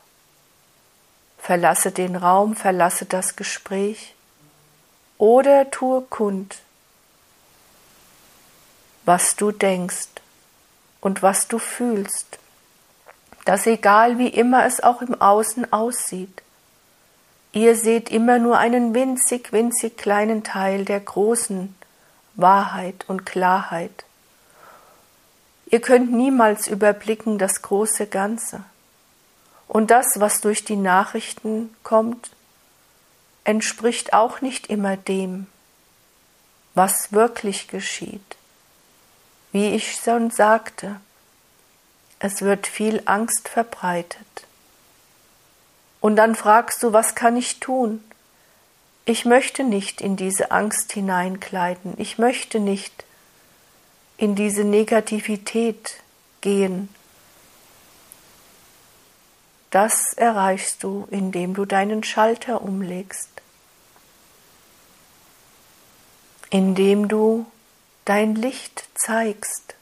verlasse 1.39 1.91
den 1.91 2.17
Raum, 2.17 2.55
verlasse 2.55 3.07
das 3.07 3.35
Gespräch 3.35 4.15
oder 5.17 5.71
tue 5.71 6.03
kund, 6.03 6.59
was 9.05 9.37
du 9.37 9.53
denkst 9.53 10.09
und 11.01 11.23
was 11.23 11.49
du 11.49 11.59
fühlst 11.59 12.41
dass 13.45 13.67
egal 13.67 14.19
wie 14.19 14.29
immer 14.29 14.65
es 14.67 14.81
auch 14.83 15.03
im 15.03 15.21
Außen 15.21 15.73
aussieht, 15.73 16.43
ihr 17.53 17.75
seht 17.77 18.11
immer 18.11 18.39
nur 18.39 18.59
einen 18.59 18.95
winzig, 18.95 19.53
winzig 19.53 19.97
kleinen 19.97 20.45
Teil 20.45 20.85
der 20.85 21.01
großen 21.01 21.75
Wahrheit 22.35 23.05
und 23.09 23.27
Klarheit. 23.27 24.05
Ihr 25.67 25.81
könnt 25.81 26.13
niemals 26.13 26.69
überblicken 26.69 27.39
das 27.39 27.63
große 27.63 28.07
Ganze. 28.07 28.65
Und 29.69 29.91
das, 29.91 30.07
was 30.17 30.41
durch 30.41 30.65
die 30.65 30.77
Nachrichten 30.77 31.75
kommt, 31.83 32.31
entspricht 33.45 34.13
auch 34.13 34.41
nicht 34.41 34.67
immer 34.69 34.97
dem, 34.97 35.47
was 36.75 37.13
wirklich 37.13 37.69
geschieht. 37.69 38.37
Wie 39.53 39.75
ich 39.75 39.97
schon 39.97 40.31
sagte, 40.31 41.01
es 42.19 42.43
wird 42.43 42.67
viel 42.67 43.03
Angst 43.07 43.49
verbreitet. 43.49 44.27
Und 46.01 46.17
dann 46.17 46.35
fragst 46.35 46.83
du, 46.83 46.93
was 46.93 47.15
kann 47.15 47.37
ich 47.37 47.61
tun? 47.61 48.03
Ich 49.05 49.25
möchte 49.25 49.65
nicht 49.65 50.01
in 50.01 50.17
diese 50.17 50.51
Angst 50.51 50.93
hineinkleiden, 50.93 51.95
ich 51.97 52.19
möchte 52.19 52.61
nicht 52.61 53.05
in 54.17 54.35
diese 54.35 54.65
Negativität 54.65 56.03
gehen. 56.43 56.89
Das 59.71 60.13
erreichst 60.15 60.83
du, 60.83 61.07
indem 61.11 61.55
du 61.55 61.65
deinen 61.65 62.03
Schalter 62.05 62.61
umlegst, 62.61 63.31
indem 66.51 67.09
du 67.09 67.47
dein 68.05 68.35
Licht 68.35 68.89
zeigst 68.95 69.75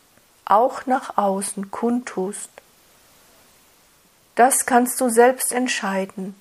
auch 0.48 0.87
nach 0.87 1.16
außen 1.18 1.70
kundtust. 1.70 2.50
Das 4.35 4.66
kannst 4.66 5.00
du 5.00 5.09
selbst 5.09 5.52
entscheiden. 5.52 6.35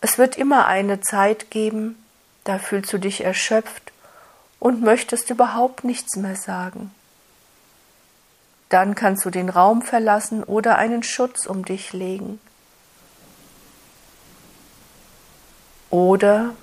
Es 0.00 0.18
wird 0.18 0.36
immer 0.36 0.66
eine 0.66 1.00
Zeit 1.00 1.50
geben, 1.50 2.04
da 2.44 2.58
fühlst 2.58 2.92
du 2.92 2.98
dich 2.98 3.24
erschöpft 3.24 3.92
und 4.58 4.82
möchtest 4.82 5.30
überhaupt 5.30 5.84
nichts 5.84 6.16
mehr 6.16 6.36
sagen. 6.36 6.94
Dann 8.68 8.94
kannst 8.94 9.24
du 9.24 9.30
den 9.30 9.48
Raum 9.48 9.82
verlassen 9.82 10.44
oder 10.44 10.76
einen 10.78 11.02
Schutz 11.02 11.46
um 11.46 11.64
dich 11.64 11.92
legen. 11.92 12.40
Oder 15.90 16.54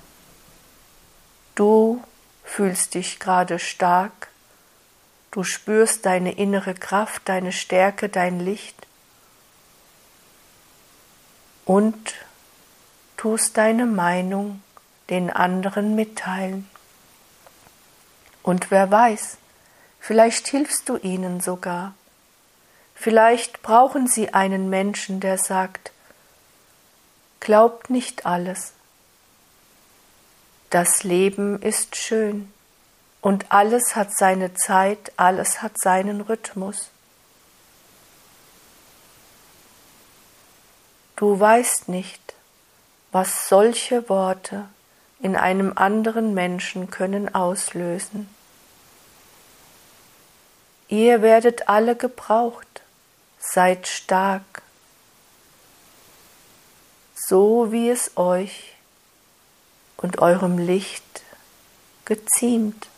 du 1.54 2.02
fühlst 2.42 2.94
dich 2.94 3.20
gerade 3.20 3.58
stark, 3.58 4.29
du 5.30 5.44
spürst 5.44 6.06
deine 6.06 6.32
innere 6.32 6.74
Kraft, 6.74 7.22
deine 7.28 7.52
Stärke, 7.52 8.08
dein 8.08 8.40
Licht 8.40 8.76
und 11.64 12.14
tust 13.16 13.56
deine 13.56 13.86
Meinung 13.86 14.62
den 15.08 15.30
anderen 15.30 15.94
mitteilen. 15.94 16.68
Und 18.42 18.70
wer 18.70 18.90
weiß, 18.90 19.36
vielleicht 20.00 20.48
hilfst 20.48 20.88
du 20.88 20.96
ihnen 20.96 21.40
sogar. 21.40 21.94
Vielleicht 22.94 23.62
brauchen 23.62 24.06
sie 24.08 24.34
einen 24.34 24.68
Menschen, 24.68 25.20
der 25.20 25.38
sagt, 25.38 25.92
glaubt 27.40 27.90
nicht 27.90 28.26
alles. 28.26 28.72
Das 30.70 31.02
Leben 31.02 31.60
ist 31.62 31.96
schön 31.96 32.52
und 33.20 33.52
alles 33.52 33.96
hat 33.96 34.16
seine 34.16 34.54
Zeit, 34.54 35.12
alles 35.16 35.62
hat 35.62 35.72
seinen 35.80 36.20
Rhythmus. 36.22 36.90
Du 41.16 41.38
weißt 41.38 41.88
nicht, 41.88 42.34
was 43.12 43.48
solche 43.48 44.08
Worte 44.08 44.66
in 45.20 45.36
einem 45.36 45.72
anderen 45.76 46.32
Menschen 46.32 46.90
können 46.90 47.34
auslösen. 47.34 48.34
Ihr 50.88 51.20
werdet 51.20 51.68
alle 51.68 51.94
gebraucht, 51.94 52.80
seid 53.38 53.86
stark, 53.86 54.62
so 57.14 57.70
wie 57.70 57.90
es 57.90 58.16
euch 58.16 58.74
und 59.98 60.20
eurem 60.20 60.58
Licht 60.58 61.22
geziemt. 62.06 62.88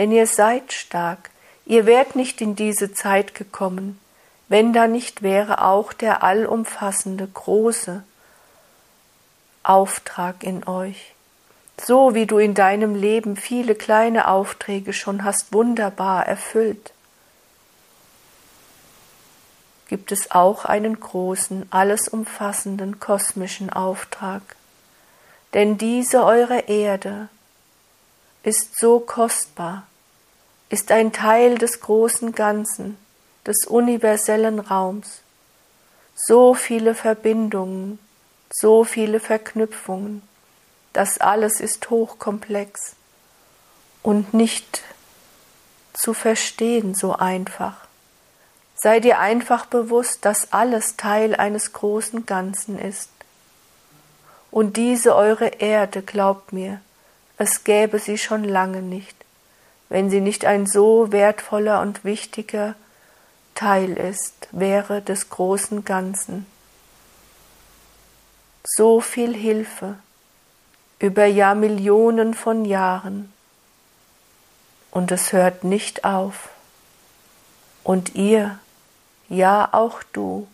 Denn 0.00 0.12
ihr 0.12 0.26
seid 0.26 0.72
stark, 0.72 1.28
ihr 1.66 1.84
wärt 1.84 2.16
nicht 2.16 2.40
in 2.40 2.56
diese 2.56 2.94
Zeit 2.94 3.34
gekommen, 3.34 4.00
wenn 4.48 4.72
da 4.72 4.86
nicht 4.86 5.20
wäre 5.20 5.62
auch 5.62 5.92
der 5.92 6.22
allumfassende, 6.22 7.26
große 7.26 8.02
Auftrag 9.62 10.42
in 10.42 10.66
euch. 10.66 11.12
So 11.78 12.14
wie 12.14 12.24
du 12.24 12.38
in 12.38 12.54
deinem 12.54 12.94
Leben 12.94 13.36
viele 13.36 13.74
kleine 13.74 14.28
Aufträge 14.28 14.94
schon 14.94 15.22
hast 15.22 15.52
wunderbar 15.52 16.26
erfüllt, 16.26 16.94
gibt 19.88 20.12
es 20.12 20.30
auch 20.30 20.64
einen 20.64 20.98
großen, 20.98 21.66
alles 21.70 22.08
umfassenden 22.08 23.00
kosmischen 23.00 23.68
Auftrag. 23.68 24.40
Denn 25.52 25.76
diese 25.76 26.24
eure 26.24 26.60
Erde 26.60 27.28
ist 28.42 28.78
so 28.78 28.98
kostbar, 28.98 29.86
ist 30.70 30.90
ein 30.90 31.12
Teil 31.12 31.58
des 31.58 31.80
großen 31.80 32.32
Ganzen, 32.32 32.96
des 33.46 33.66
universellen 33.66 34.60
Raums, 34.60 35.20
so 36.14 36.54
viele 36.54 36.94
Verbindungen, 36.94 37.98
so 38.50 38.84
viele 38.84 39.20
Verknüpfungen, 39.20 40.22
das 40.92 41.18
alles 41.18 41.60
ist 41.60 41.90
hochkomplex 41.90 42.94
und 44.02 44.32
nicht 44.34 44.82
zu 45.92 46.14
verstehen 46.14 46.94
so 46.94 47.14
einfach. 47.14 47.76
Sei 48.74 49.00
dir 49.00 49.18
einfach 49.18 49.66
bewusst, 49.66 50.24
dass 50.24 50.52
alles 50.52 50.96
Teil 50.96 51.34
eines 51.34 51.72
großen 51.72 52.24
Ganzen 52.24 52.78
ist. 52.78 53.10
Und 54.50 54.76
diese 54.76 55.14
eure 55.14 55.46
Erde, 55.46 56.02
glaubt 56.02 56.52
mir, 56.52 56.80
es 57.36 57.64
gäbe 57.64 57.98
sie 57.98 58.18
schon 58.18 58.42
lange 58.44 58.82
nicht, 58.82 59.16
wenn 59.90 60.08
sie 60.08 60.20
nicht 60.20 60.46
ein 60.46 60.66
so 60.66 61.12
wertvoller 61.12 61.82
und 61.82 62.04
wichtiger 62.04 62.74
Teil 63.54 63.92
ist, 63.92 64.48
wäre 64.52 65.02
des 65.02 65.28
großen 65.28 65.84
Ganzen. 65.84 66.46
So 68.64 69.00
viel 69.00 69.34
Hilfe 69.34 69.96
über 71.00 71.26
Jahrmillionen 71.26 72.34
von 72.34 72.64
Jahren 72.64 73.32
und 74.90 75.10
es 75.10 75.32
hört 75.32 75.64
nicht 75.64 76.04
auf. 76.04 76.50
Und 77.82 78.14
ihr, 78.14 78.58
ja, 79.28 79.68
auch 79.72 80.02
du 80.12 80.46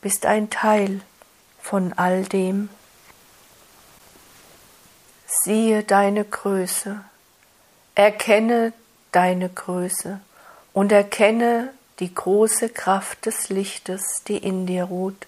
bist 0.00 0.26
ein 0.26 0.48
Teil 0.48 1.00
von 1.60 1.92
all 1.94 2.24
dem. 2.24 2.70
Siehe 5.26 5.82
deine 5.82 6.24
Größe, 6.24 7.00
erkenne 7.94 8.72
deine 9.12 9.48
Größe 9.48 10.20
und 10.72 10.92
erkenne 10.92 11.72
die 12.00 12.12
große 12.12 12.68
Kraft 12.70 13.26
des 13.26 13.48
Lichtes, 13.48 14.22
die 14.26 14.38
in 14.38 14.66
dir 14.66 14.84
ruht. 14.84 15.26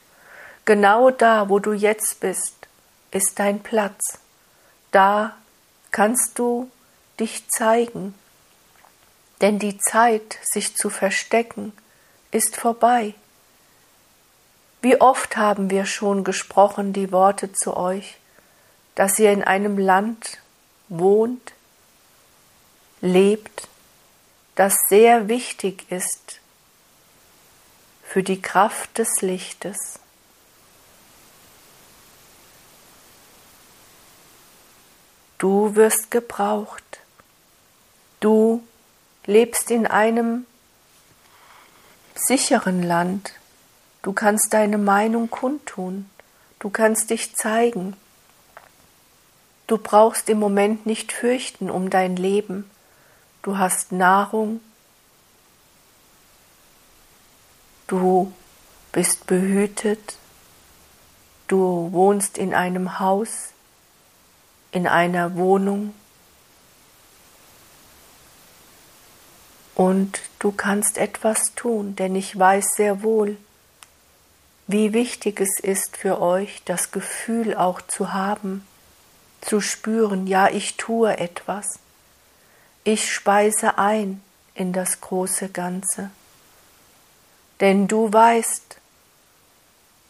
Genau 0.64 1.10
da, 1.10 1.48
wo 1.48 1.60
du 1.60 1.72
jetzt 1.72 2.20
bist, 2.20 2.54
ist 3.12 3.38
dein 3.38 3.60
Platz. 3.60 4.18
Da 4.90 5.36
kannst 5.92 6.38
du 6.38 6.70
dich 7.20 7.48
zeigen, 7.48 8.14
denn 9.40 9.58
die 9.58 9.78
Zeit, 9.78 10.38
sich 10.42 10.74
zu 10.74 10.90
verstecken, 10.90 11.72
ist 12.30 12.56
vorbei. 12.56 13.14
Wie 14.82 15.00
oft 15.00 15.36
haben 15.36 15.70
wir 15.70 15.86
schon 15.86 16.24
gesprochen 16.24 16.92
die 16.92 17.12
Worte 17.12 17.52
zu 17.52 17.76
euch, 17.76 18.18
dass 18.94 19.18
ihr 19.18 19.32
in 19.32 19.44
einem 19.44 19.78
Land 19.78 20.38
wohnt, 20.88 21.52
lebt, 23.00 23.68
das 24.54 24.74
sehr 24.88 25.28
wichtig 25.28 25.90
ist 25.90 26.40
für 28.02 28.22
die 28.22 28.40
Kraft 28.40 28.98
des 28.98 29.20
Lichtes. 29.20 29.98
Du 35.38 35.74
wirst 35.74 36.10
gebraucht. 36.10 37.00
Du 38.20 38.62
lebst 39.26 39.70
in 39.70 39.86
einem 39.86 40.46
sicheren 42.14 42.82
Land. 42.82 43.32
Du 44.02 44.14
kannst 44.14 44.54
deine 44.54 44.78
Meinung 44.78 45.28
kundtun. 45.28 46.08
Du 46.58 46.70
kannst 46.70 47.10
dich 47.10 47.34
zeigen. 47.34 47.96
Du 49.66 49.76
brauchst 49.76 50.30
im 50.30 50.38
Moment 50.38 50.86
nicht 50.86 51.12
fürchten 51.12 51.68
um 51.68 51.90
dein 51.90 52.16
Leben. 52.16 52.70
Du 53.46 53.58
hast 53.58 53.92
Nahrung. 53.92 54.60
Du 57.86 58.32
bist 58.90 59.28
behütet. 59.28 60.16
Du 61.46 61.92
wohnst 61.92 62.38
in 62.38 62.54
einem 62.54 62.98
Haus, 62.98 63.50
in 64.72 64.88
einer 64.88 65.36
Wohnung. 65.36 65.94
Und 69.76 70.18
du 70.40 70.50
kannst 70.50 70.98
etwas 70.98 71.54
tun, 71.54 71.94
denn 71.94 72.16
ich 72.16 72.36
weiß 72.36 72.70
sehr 72.74 73.04
wohl, 73.04 73.36
wie 74.66 74.92
wichtig 74.92 75.40
es 75.40 75.60
ist 75.60 75.96
für 75.96 76.20
euch, 76.20 76.62
das 76.64 76.90
Gefühl 76.90 77.54
auch 77.54 77.80
zu 77.80 78.12
haben, 78.12 78.66
zu 79.40 79.60
spüren, 79.60 80.26
ja, 80.26 80.48
ich 80.48 80.76
tue 80.76 81.16
etwas. 81.16 81.78
Ich 82.88 83.12
speise 83.12 83.78
ein 83.78 84.22
in 84.54 84.72
das 84.72 85.00
große 85.00 85.48
Ganze. 85.48 86.10
Denn 87.58 87.88
du 87.88 88.12
weißt, 88.12 88.76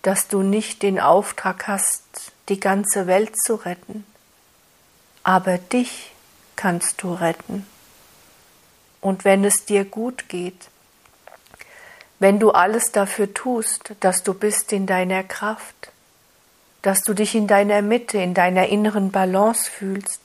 dass 0.03 0.29
du 0.29 0.43
nicht 0.43 0.83
den 0.83 1.01
Auftrag 1.01 1.69
hast, 1.69 2.03
die 2.51 2.61
ganze 2.61 3.07
Welt 3.07 3.33
zu 3.47 3.55
retten, 3.55 4.05
aber 5.23 5.57
dich 5.57 6.13
kannst 6.55 7.03
du 7.03 7.15
retten 7.15 7.67
und 9.01 9.25
wenn 9.25 9.43
es 9.47 9.65
dir 9.65 9.87
gut 9.87 10.29
geht, 10.29 10.69
wenn 12.19 12.39
du 12.39 12.51
alles 12.51 12.93
dafür 12.93 13.33
tust, 13.33 13.95
dass 14.01 14.23
du 14.23 14.35
bist 14.35 14.71
in 14.75 14.87
deiner 14.87 15.25
Kraft, 15.25 15.93
dass 16.83 17.01
du 17.01 17.15
dich 17.15 17.35
in 17.35 17.47
deiner 17.47 17.81
Mitte, 17.81 18.19
in 18.19 18.35
deiner 18.35 18.67
inneren 18.67 19.13
Balance 19.13 19.71
fühlst, 19.71 20.21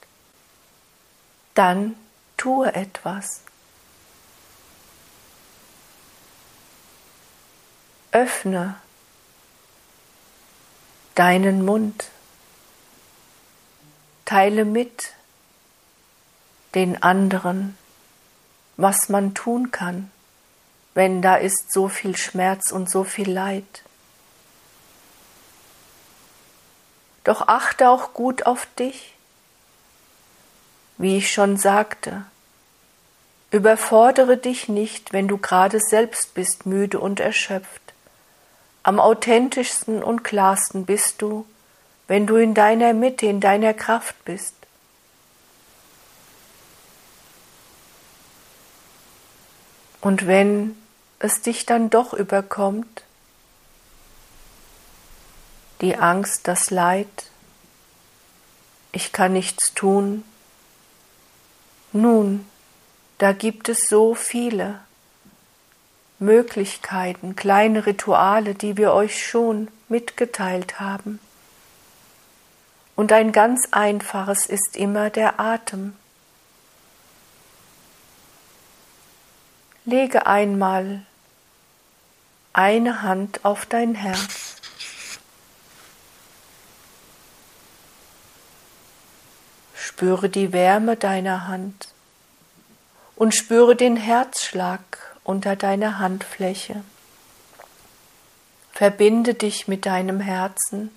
dann 1.53 1.95
tue 2.41 2.73
etwas. 2.73 3.41
Öffne 8.11 8.75
deinen 11.15 11.63
Mund, 11.63 12.09
teile 14.25 14.65
mit 14.65 15.13
den 16.73 17.03
anderen 17.03 17.77
was 18.81 19.09
man 19.09 19.33
tun 19.33 19.71
kann, 19.71 20.11
wenn 20.93 21.21
da 21.21 21.35
ist 21.35 21.71
so 21.71 21.87
viel 21.87 22.17
Schmerz 22.17 22.71
und 22.71 22.89
so 22.89 23.03
viel 23.03 23.31
Leid. 23.31 23.83
Doch 27.23 27.47
achte 27.47 27.89
auch 27.89 28.13
gut 28.13 28.45
auf 28.45 28.67
dich. 28.77 29.13
Wie 30.97 31.17
ich 31.17 31.31
schon 31.31 31.57
sagte, 31.57 32.25
überfordere 33.51 34.37
dich 34.37 34.69
nicht, 34.69 35.13
wenn 35.13 35.27
du 35.27 35.37
gerade 35.37 35.79
selbst 35.79 36.33
bist 36.33 36.65
müde 36.65 36.99
und 36.99 37.19
erschöpft. 37.19 37.81
Am 38.83 38.99
authentischsten 38.99 40.01
und 40.01 40.23
klarsten 40.23 40.85
bist 40.85 41.21
du, 41.21 41.45
wenn 42.07 42.25
du 42.25 42.37
in 42.37 42.53
deiner 42.53 42.93
Mitte, 42.93 43.27
in 43.27 43.41
deiner 43.41 43.73
Kraft 43.73 44.15
bist. 44.25 44.55
Und 49.99 50.25
wenn 50.25 50.75
es 51.19 51.41
dich 51.41 51.65
dann 51.65 51.91
doch 51.91 52.13
überkommt, 52.13 53.03
die 55.81 55.95
Angst, 55.95 56.47
das 56.47 56.71
Leid, 56.71 57.07
ich 58.91 59.11
kann 59.11 59.33
nichts 59.33 59.73
tun. 59.73 60.23
Nun, 61.91 62.45
da 63.21 63.33
gibt 63.33 63.69
es 63.69 63.85
so 63.87 64.15
viele 64.15 64.79
Möglichkeiten, 66.17 67.35
kleine 67.35 67.85
Rituale, 67.85 68.55
die 68.55 68.77
wir 68.77 68.93
euch 68.93 69.23
schon 69.23 69.67
mitgeteilt 69.89 70.79
haben. 70.79 71.19
Und 72.95 73.11
ein 73.11 73.31
ganz 73.31 73.67
einfaches 73.69 74.47
ist 74.47 74.75
immer 74.75 75.11
der 75.11 75.39
Atem. 75.39 75.95
Lege 79.85 80.25
einmal 80.25 81.05
eine 82.53 83.03
Hand 83.03 83.45
auf 83.45 83.67
dein 83.67 83.93
Herz. 83.93 84.55
Spüre 89.75 90.27
die 90.27 90.51
Wärme 90.53 90.95
deiner 90.95 91.47
Hand 91.47 91.89
und 93.21 93.35
spüre 93.35 93.75
den 93.75 93.97
Herzschlag 93.97 94.81
unter 95.23 95.55
deiner 95.55 95.99
Handfläche. 95.99 96.83
Verbinde 98.71 99.35
dich 99.35 99.67
mit 99.67 99.85
deinem 99.85 100.19
Herzen 100.19 100.89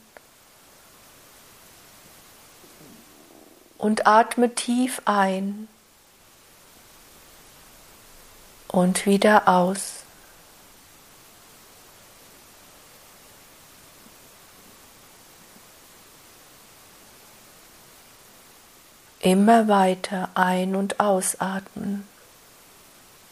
und 3.77 4.07
atme 4.07 4.55
tief 4.55 5.03
ein 5.05 5.69
und 8.69 9.05
wieder 9.05 9.47
aus. 9.47 9.97
Immer 19.21 19.69
weiter 19.69 20.31
ein- 20.35 20.75
und 20.75 21.01
ausatmen. 21.01 22.14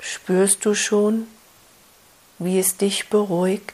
Spürst 0.05 0.65
du 0.65 0.75
schon, 0.75 1.29
wie 2.41 2.59
es 2.59 2.77
dich 2.77 3.09
beruhigt? 3.09 3.73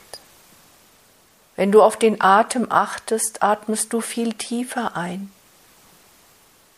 Wenn 1.57 1.73
du 1.73 1.83
auf 1.83 1.97
den 1.97 2.21
Atem 2.21 2.71
achtest, 2.71 3.43
atmest 3.43 3.95
du 3.95 4.03
viel 4.03 4.35
tiefer 4.35 4.95
ein. 4.95 5.33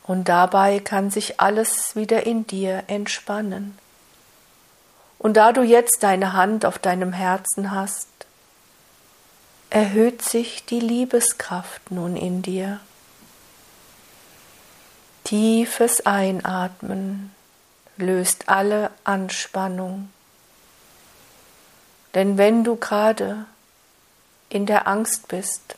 Und 0.04 0.28
dabei 0.28 0.78
kann 0.78 1.10
sich 1.10 1.40
alles 1.40 1.96
wieder 1.96 2.26
in 2.26 2.46
dir 2.46 2.84
entspannen. 2.86 3.76
Und 5.18 5.36
da 5.36 5.52
du 5.52 5.62
jetzt 5.62 6.04
deine 6.04 6.32
Hand 6.32 6.64
auf 6.64 6.78
deinem 6.78 7.12
Herzen 7.12 7.72
hast, 7.72 8.08
erhöht 9.68 10.22
sich 10.22 10.64
die 10.64 10.80
Liebeskraft 10.80 11.90
nun 11.90 12.16
in 12.16 12.40
dir. 12.40 12.78
Tiefes 15.24 16.06
Einatmen 16.06 17.34
löst 18.00 18.48
alle 18.48 18.90
Anspannung. 19.04 20.10
Denn 22.14 22.38
wenn 22.38 22.64
du 22.64 22.76
gerade 22.76 23.46
in 24.48 24.66
der 24.66 24.88
Angst 24.88 25.28
bist, 25.28 25.76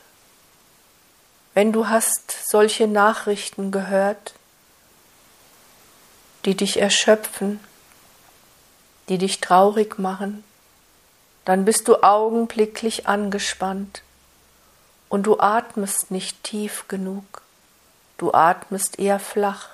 wenn 1.53 1.71
du 1.71 1.87
hast 1.87 2.49
solche 2.49 2.87
Nachrichten 2.87 3.71
gehört, 3.71 4.33
die 6.45 6.55
dich 6.55 6.79
erschöpfen, 6.79 7.59
die 9.09 9.17
dich 9.17 9.39
traurig 9.39 9.99
machen, 9.99 10.43
dann 11.45 11.65
bist 11.65 11.87
du 11.87 12.01
augenblicklich 12.01 13.07
angespannt 13.07 14.01
und 15.09 15.23
du 15.23 15.39
atmest 15.39 16.09
nicht 16.09 16.43
tief 16.43 16.87
genug. 16.87 17.43
Du 18.17 18.33
atmest 18.33 18.97
eher 18.97 19.19
flach. 19.19 19.69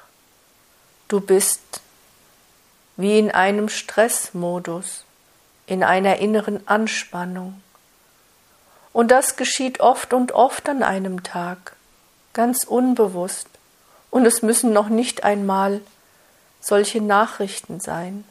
Du 1.07 1.21
bist 1.21 1.81
wie 2.99 3.17
in 3.17 3.31
einem 3.31 3.69
Stressmodus, 3.69 5.05
in 5.67 5.85
einer 5.85 6.17
inneren 6.17 6.67
Anspannung. 6.67 7.61
Und 8.91 9.09
das 9.09 9.37
geschieht 9.37 9.79
oft 9.79 10.13
und 10.13 10.33
oft 10.33 10.67
an 10.67 10.83
einem 10.83 11.23
Tag, 11.23 11.77
ganz 12.33 12.65
unbewusst. 12.65 13.47
Und 14.11 14.25
es 14.25 14.41
müssen 14.41 14.73
noch 14.73 14.89
nicht 14.89 15.23
einmal 15.23 15.79
solche 16.59 16.99
Nachrichten 16.99 17.79
sein. 17.79 18.25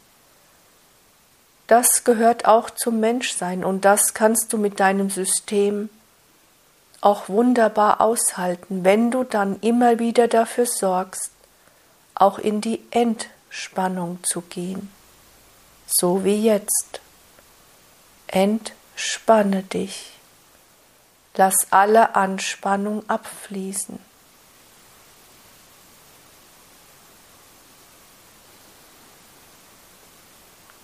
Das 1.67 2.05
gehört 2.05 2.45
auch 2.45 2.69
zum 2.69 3.01
Menschsein 3.01 3.65
und 3.65 3.87
das 3.87 4.13
kannst 4.13 4.53
du 4.53 4.59
mit 4.59 4.81
deinem 4.81 5.09
System 5.09 5.89
auch 7.01 7.31
wunderbar 7.31 8.03
aushalten, 8.03 8.85
wenn 8.85 9.11
du 9.11 9.25
dann 9.25 9.61
immer 9.61 9.99
wieder 9.99 10.29
dafür 10.29 10.67
sorgst, 10.67 11.31
auch 12.15 12.39
in 12.39 12.61
die 12.61 12.83
Entspannung 13.49 14.23
zu 14.23 14.43
gehen, 14.43 14.93
so 15.87 16.25
wie 16.25 16.45
jetzt. 16.45 17.01
Entspanne 18.27 19.63
dich. 19.63 20.13
Lass 21.35 21.57
alle 21.71 22.15
Anspannung 22.15 23.09
abfließen. 23.09 23.99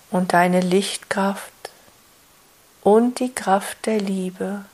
Und 0.09 0.33
deine 0.33 0.61
Lichtkraft 0.61 1.51
und 2.81 3.19
die 3.19 3.33
Kraft 3.33 3.85
der 3.85 3.99
Liebe 3.99 4.65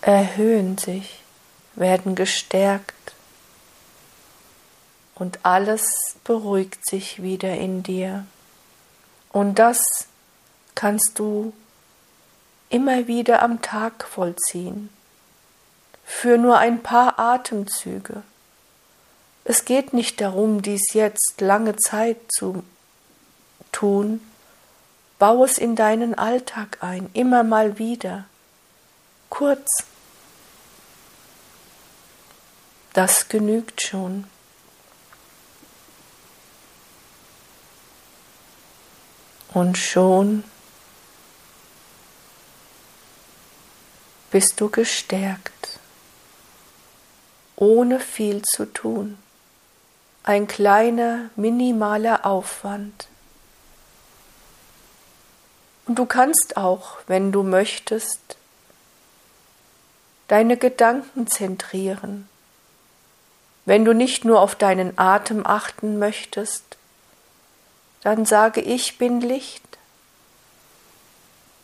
erhöhen 0.00 0.78
sich, 0.78 1.22
werden 1.74 2.14
gestärkt 2.14 3.15
und 5.16 5.40
alles 5.44 6.16
beruhigt 6.24 6.88
sich 6.88 7.22
wieder 7.22 7.54
in 7.56 7.82
dir. 7.82 8.26
Und 9.32 9.58
das 9.58 9.80
kannst 10.74 11.18
du 11.18 11.52
immer 12.68 13.06
wieder 13.06 13.42
am 13.42 13.62
Tag 13.62 14.04
vollziehen, 14.04 14.90
für 16.04 16.38
nur 16.38 16.58
ein 16.58 16.82
paar 16.82 17.18
Atemzüge. 17.18 18.22
Es 19.44 19.64
geht 19.64 19.92
nicht 19.92 20.20
darum, 20.20 20.60
dies 20.62 20.92
jetzt 20.92 21.40
lange 21.40 21.76
Zeit 21.76 22.18
zu 22.28 22.62
tun. 23.72 24.20
Bau 25.18 25.44
es 25.44 25.56
in 25.56 25.76
deinen 25.76 26.14
Alltag 26.14 26.78
ein, 26.82 27.08
immer 27.14 27.42
mal 27.42 27.78
wieder, 27.78 28.24
kurz. 29.30 29.66
Das 32.92 33.28
genügt 33.28 33.82
schon. 33.82 34.24
Und 39.56 39.78
schon 39.78 40.44
bist 44.30 44.60
du 44.60 44.68
gestärkt, 44.68 45.78
ohne 47.56 47.98
viel 47.98 48.42
zu 48.42 48.66
tun. 48.66 49.16
Ein 50.24 50.46
kleiner, 50.46 51.30
minimaler 51.36 52.26
Aufwand. 52.26 53.08
Und 55.86 55.98
du 55.98 56.04
kannst 56.04 56.58
auch, 56.58 56.98
wenn 57.06 57.32
du 57.32 57.42
möchtest, 57.42 58.36
deine 60.28 60.58
Gedanken 60.58 61.28
zentrieren 61.28 62.28
wenn 63.66 63.84
du 63.84 63.94
nicht 63.94 64.24
nur 64.24 64.40
auf 64.40 64.54
deinen 64.54 64.96
Atem 64.96 65.44
achten 65.44 65.98
möchtest, 65.98 66.76
dann 68.06 68.24
sage 68.24 68.60
ich 68.60 68.98
bin 68.98 69.20
Licht. 69.20 69.64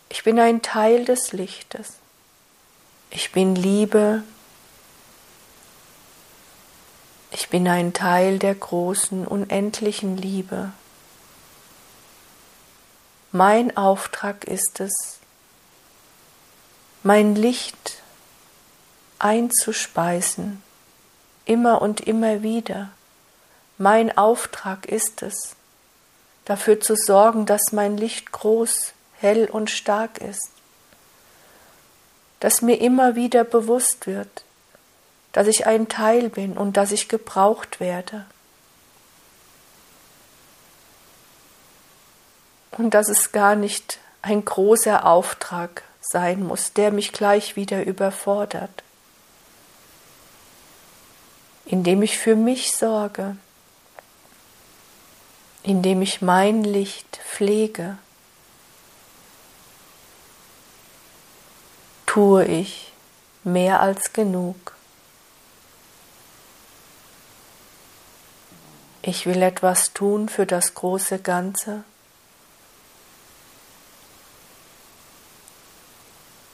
Ich 0.09 0.24
bin 0.24 0.40
ein 0.40 0.61
Teil 0.61 1.05
des 1.05 1.31
Lichtes. 1.31 1.98
Ich 3.11 3.31
bin 3.31 3.55
Liebe. 3.55 4.24
Ich 7.31 7.48
bin 7.48 7.68
ein 7.68 7.92
Teil 7.92 8.40
der 8.40 8.57
großen, 8.57 9.24
unendlichen 9.24 10.16
Liebe. 10.16 10.72
Mein 13.31 13.76
Auftrag 13.76 14.42
ist 14.42 14.81
es, 14.81 15.20
mein 17.05 17.37
Licht 17.37 18.02
einzuspeisen, 19.20 20.61
immer 21.44 21.81
und 21.81 22.00
immer 22.00 22.42
wieder. 22.42 22.90
Mein 23.78 24.18
Auftrag 24.18 24.87
ist 24.87 25.22
es, 25.22 25.55
dafür 26.44 26.81
zu 26.81 26.96
sorgen, 26.96 27.46
dass 27.46 27.72
mein 27.72 27.96
Licht 27.96 28.33
groß, 28.33 28.92
hell 29.20 29.48
und 29.50 29.70
stark 29.70 30.18
ist, 30.18 30.50
dass 32.40 32.62
mir 32.62 32.81
immer 32.81 33.14
wieder 33.14 33.44
bewusst 33.44 34.07
wird, 34.07 34.44
dass 35.33 35.46
ich 35.46 35.66
ein 35.66 35.88
Teil 35.88 36.28
bin 36.28 36.59
und 36.59 36.76
dass 36.76 36.92
ich 36.92 37.09
gebraucht 37.09 37.81
werde. 37.81 38.26
Und 42.72 42.94
dass 42.94 43.09
es 43.09 43.33
gar 43.33 43.55
nicht 43.55 43.98
ein 44.22 44.44
großer 44.44 45.05
Auftrag 45.07 45.85
sein 46.00 46.42
muss, 46.42 46.72
der 46.72 46.90
mich 46.90 47.12
gleich 47.12 47.55
wieder 47.55 47.85
überfordert, 47.85 48.83
indem 51.64 52.02
ich 52.02 52.18
für 52.18 52.35
mich 52.35 52.72
sorge, 52.76 53.37
indem 55.62 56.03
ich 56.03 56.22
mein 56.22 56.64
Licht 56.64 57.20
pflege, 57.25 57.98
tue 62.07 62.44
ich 62.44 62.92
mehr 63.44 63.81
als 63.81 64.12
genug. 64.12 64.75
Ich 69.03 69.27
will 69.27 69.42
etwas 69.42 69.92
tun 69.92 70.29
für 70.29 70.46
das 70.46 70.75
große 70.75 71.18
Ganze. 71.18 71.85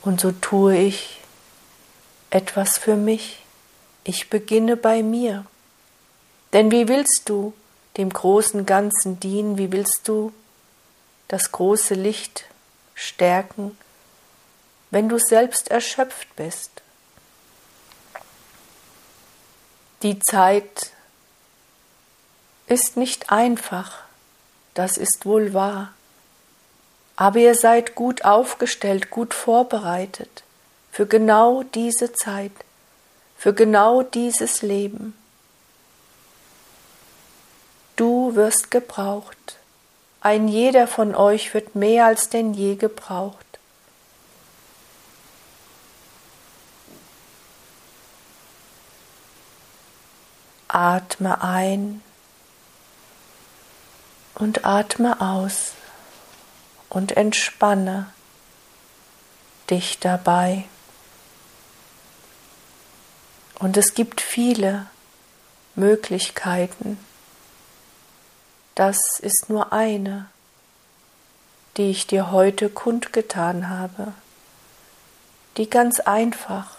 Und 0.03 0.21
so 0.21 0.33
tue 0.33 0.77
ich 0.77 1.21
etwas 2.31 2.79
für 2.79 2.97
mich. 2.97 3.45
Ich 4.05 4.31
beginne 4.31 4.77
bei 4.77 5.03
mir. 5.03 5.45
Denn 6.55 6.71
wie 6.71 6.89
willst 6.89 7.29
du 7.29 7.53
dem 7.99 8.11
großen 8.11 8.65
Ganzen 8.65 9.21
dienen? 9.21 9.59
Wie 9.59 9.71
willst 9.73 10.03
du 10.07 10.33
das 11.27 11.53
große 11.53 11.95
Licht 11.95 12.47
stärken, 12.95 13.77
wenn 14.91 15.09
du 15.09 15.19
selbst 15.19 15.71
erschöpft 15.71 16.35
bist? 16.37 16.71
Die 20.03 20.19
Zeit 20.21 20.93
ist 22.69 22.97
nicht 22.97 23.31
einfach, 23.31 24.05
das 24.75 24.97
ist 24.97 25.27
wohl 25.27 25.53
wahr. 25.53 25.93
Aber 27.17 27.41
ihr 27.41 27.57
seid 27.57 27.97
gut 27.97 28.25
aufgestellt, 28.25 29.11
gut 29.11 29.35
vorbereitet 29.35 30.45
für 30.93 31.07
genau 31.07 31.63
diese 31.63 32.13
Zeit, 32.13 32.53
für 33.37 33.55
genau 33.55 34.03
dieses 34.03 34.63
Leben. 34.63 35.17
Du 37.99 38.37
wirst 38.37 38.71
gebraucht. 38.71 39.59
Ein 40.21 40.47
jeder 40.47 40.87
von 40.87 41.17
euch 41.17 41.53
wird 41.53 41.75
mehr 41.75 42.07
als 42.07 42.29
denn 42.29 42.55
je 42.55 42.77
gebraucht. 42.77 43.45
Atme 50.69 51.43
ein 51.43 52.01
und 54.37 54.65
atme 54.65 55.21
aus 55.21 55.73
und 56.91 57.17
entspanne 57.17 58.13
dich 59.71 59.99
dabei. 59.99 60.69
Und 63.59 63.77
es 63.77 63.95
gibt 63.95 64.21
viele 64.21 64.87
Möglichkeiten. 65.75 67.08
Das 68.79 69.19
ist 69.19 69.47
nur 69.49 69.73
eine, 69.73 70.27
die 71.77 71.91
ich 71.91 72.07
dir 72.07 72.31
heute 72.31 72.71
kundgetan 72.71 73.69
habe, 73.69 74.13
die 75.57 75.69
ganz 75.69 75.99
einfach, 75.99 76.77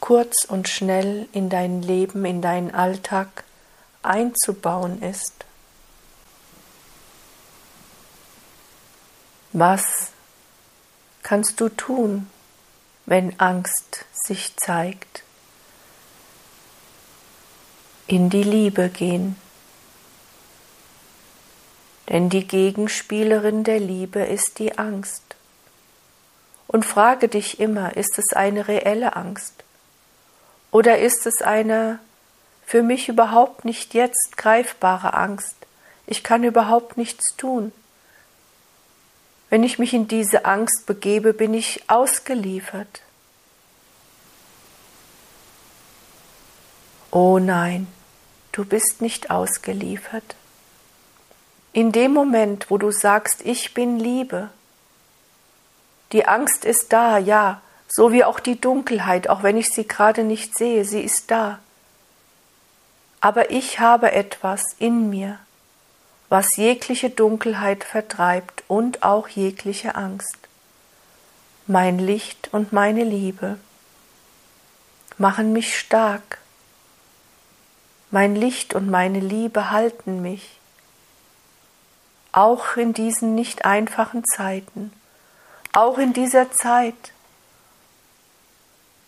kurz 0.00 0.44
und 0.44 0.68
schnell 0.68 1.28
in 1.30 1.48
dein 1.48 1.82
Leben, 1.82 2.24
in 2.24 2.42
deinen 2.42 2.74
Alltag 2.74 3.44
einzubauen 4.02 5.00
ist. 5.02 5.44
Was 9.52 10.08
kannst 11.22 11.60
du 11.60 11.68
tun, 11.68 12.28
wenn 13.06 13.38
Angst 13.38 14.04
sich 14.10 14.56
zeigt? 14.56 15.22
In 18.08 18.30
die 18.30 18.42
Liebe 18.42 18.88
gehen. 18.88 19.36
Denn 22.12 22.28
die 22.28 22.46
Gegenspielerin 22.46 23.64
der 23.64 23.80
Liebe 23.80 24.20
ist 24.20 24.58
die 24.58 24.76
Angst. 24.76 25.34
Und 26.66 26.84
frage 26.84 27.26
dich 27.26 27.58
immer, 27.58 27.96
ist 27.96 28.18
es 28.18 28.34
eine 28.36 28.68
reelle 28.68 29.16
Angst? 29.16 29.64
Oder 30.70 30.98
ist 30.98 31.26
es 31.26 31.40
eine 31.40 31.98
für 32.66 32.82
mich 32.82 33.08
überhaupt 33.08 33.64
nicht 33.64 33.94
jetzt 33.94 34.36
greifbare 34.36 35.14
Angst? 35.14 35.56
Ich 36.06 36.22
kann 36.22 36.44
überhaupt 36.44 36.98
nichts 36.98 37.34
tun. 37.38 37.72
Wenn 39.48 39.64
ich 39.64 39.78
mich 39.78 39.94
in 39.94 40.06
diese 40.06 40.44
Angst 40.44 40.84
begebe, 40.84 41.32
bin 41.32 41.54
ich 41.54 41.82
ausgeliefert. 41.88 43.00
Oh 47.10 47.38
nein, 47.38 47.86
du 48.52 48.66
bist 48.66 49.00
nicht 49.00 49.30
ausgeliefert. 49.30 50.36
In 51.72 51.92
dem 51.92 52.12
Moment, 52.12 52.70
wo 52.70 52.76
du 52.76 52.90
sagst, 52.90 53.44
ich 53.44 53.72
bin 53.72 53.98
Liebe, 53.98 54.50
die 56.12 56.26
Angst 56.26 56.66
ist 56.66 56.92
da, 56.92 57.16
ja, 57.16 57.62
so 57.88 58.12
wie 58.12 58.24
auch 58.24 58.40
die 58.40 58.60
Dunkelheit, 58.60 59.28
auch 59.28 59.42
wenn 59.42 59.56
ich 59.56 59.70
sie 59.70 59.86
gerade 59.86 60.24
nicht 60.24 60.56
sehe, 60.56 60.84
sie 60.84 61.00
ist 61.00 61.30
da. 61.30 61.58
Aber 63.20 63.50
ich 63.50 63.80
habe 63.80 64.12
etwas 64.12 64.62
in 64.78 65.08
mir, 65.08 65.38
was 66.28 66.56
jegliche 66.56 67.08
Dunkelheit 67.08 67.84
vertreibt 67.84 68.64
und 68.68 69.02
auch 69.02 69.28
jegliche 69.28 69.94
Angst. 69.94 70.36
Mein 71.66 71.98
Licht 71.98 72.48
und 72.52 72.72
meine 72.72 73.04
Liebe 73.04 73.58
machen 75.18 75.52
mich 75.52 75.78
stark. 75.78 76.38
Mein 78.10 78.34
Licht 78.34 78.74
und 78.74 78.90
meine 78.90 79.20
Liebe 79.20 79.70
halten 79.70 80.20
mich, 80.20 80.58
auch 82.32 82.76
in 82.76 82.92
diesen 82.94 83.34
nicht 83.34 83.64
einfachen 83.64 84.24
Zeiten, 84.24 84.92
auch 85.72 85.98
in 85.98 86.12
dieser 86.12 86.50
Zeit, 86.50 87.12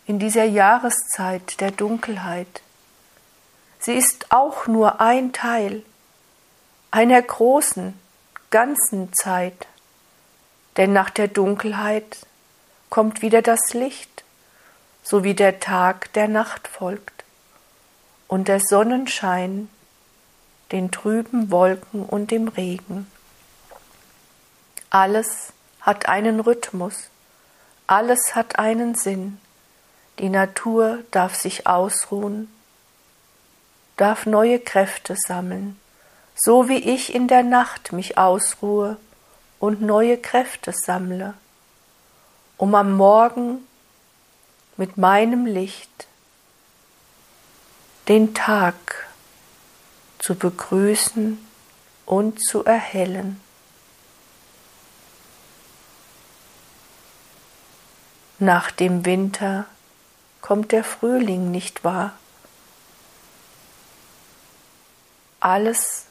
in 0.05 0.19
dieser 0.19 0.45
Jahreszeit 0.45 1.59
der 1.59 1.71
Dunkelheit. 1.71 2.61
Sie 3.79 3.93
ist 3.93 4.31
auch 4.31 4.67
nur 4.67 5.01
ein 5.01 5.33
Teil 5.33 5.83
einer 6.91 7.21
großen, 7.21 7.99
ganzen 8.51 9.11
Zeit. 9.13 9.67
Denn 10.77 10.93
nach 10.93 11.09
der 11.09 11.27
Dunkelheit 11.27 12.25
kommt 12.89 13.21
wieder 13.21 13.41
das 13.41 13.73
Licht, 13.73 14.23
so 15.03 15.23
wie 15.23 15.33
der 15.33 15.59
Tag 15.59 16.13
der 16.13 16.27
Nacht 16.27 16.67
folgt 16.67 17.25
und 18.27 18.47
der 18.47 18.61
Sonnenschein 18.61 19.69
den 20.71 20.89
trüben 20.89 21.51
Wolken 21.51 22.05
und 22.05 22.31
dem 22.31 22.47
Regen. 22.47 23.07
Alles 24.95 25.53
hat 25.81 26.07
einen 26.07 26.39
Rhythmus, 26.39 27.09
alles 27.87 28.35
hat 28.35 28.57
einen 28.59 28.95
Sinn. 28.95 29.39
Die 30.19 30.29
Natur 30.29 30.99
darf 31.11 31.35
sich 31.35 31.67
ausruhen, 31.67 32.49
darf 33.97 34.25
neue 34.25 34.59
Kräfte 34.59 35.15
sammeln 35.17 35.79
so 36.35 36.67
wie 36.67 36.77
ich 36.77 37.15
in 37.15 37.27
der 37.27 37.43
Nacht 37.43 37.93
mich 37.93 38.17
ausruhe 38.17 38.97
und 39.59 39.81
neue 39.81 40.17
Kräfte 40.17 40.73
sammle, 40.73 41.33
um 42.57 42.75
am 42.75 42.95
Morgen 42.95 43.65
mit 44.77 44.97
meinem 44.97 45.45
Licht 45.45 46.07
den 48.09 48.33
Tag 48.33 48.75
zu 50.19 50.35
begrüßen 50.35 51.43
und 52.05 52.43
zu 52.43 52.65
erhellen. 52.65 53.39
Nach 58.39 58.69
dem 58.71 59.05
Winter 59.05 59.65
kommt 60.41 60.71
der 60.71 60.83
Frühling 60.83 61.51
nicht 61.51 61.83
wahr. 61.83 62.13
Alles 65.39 66.05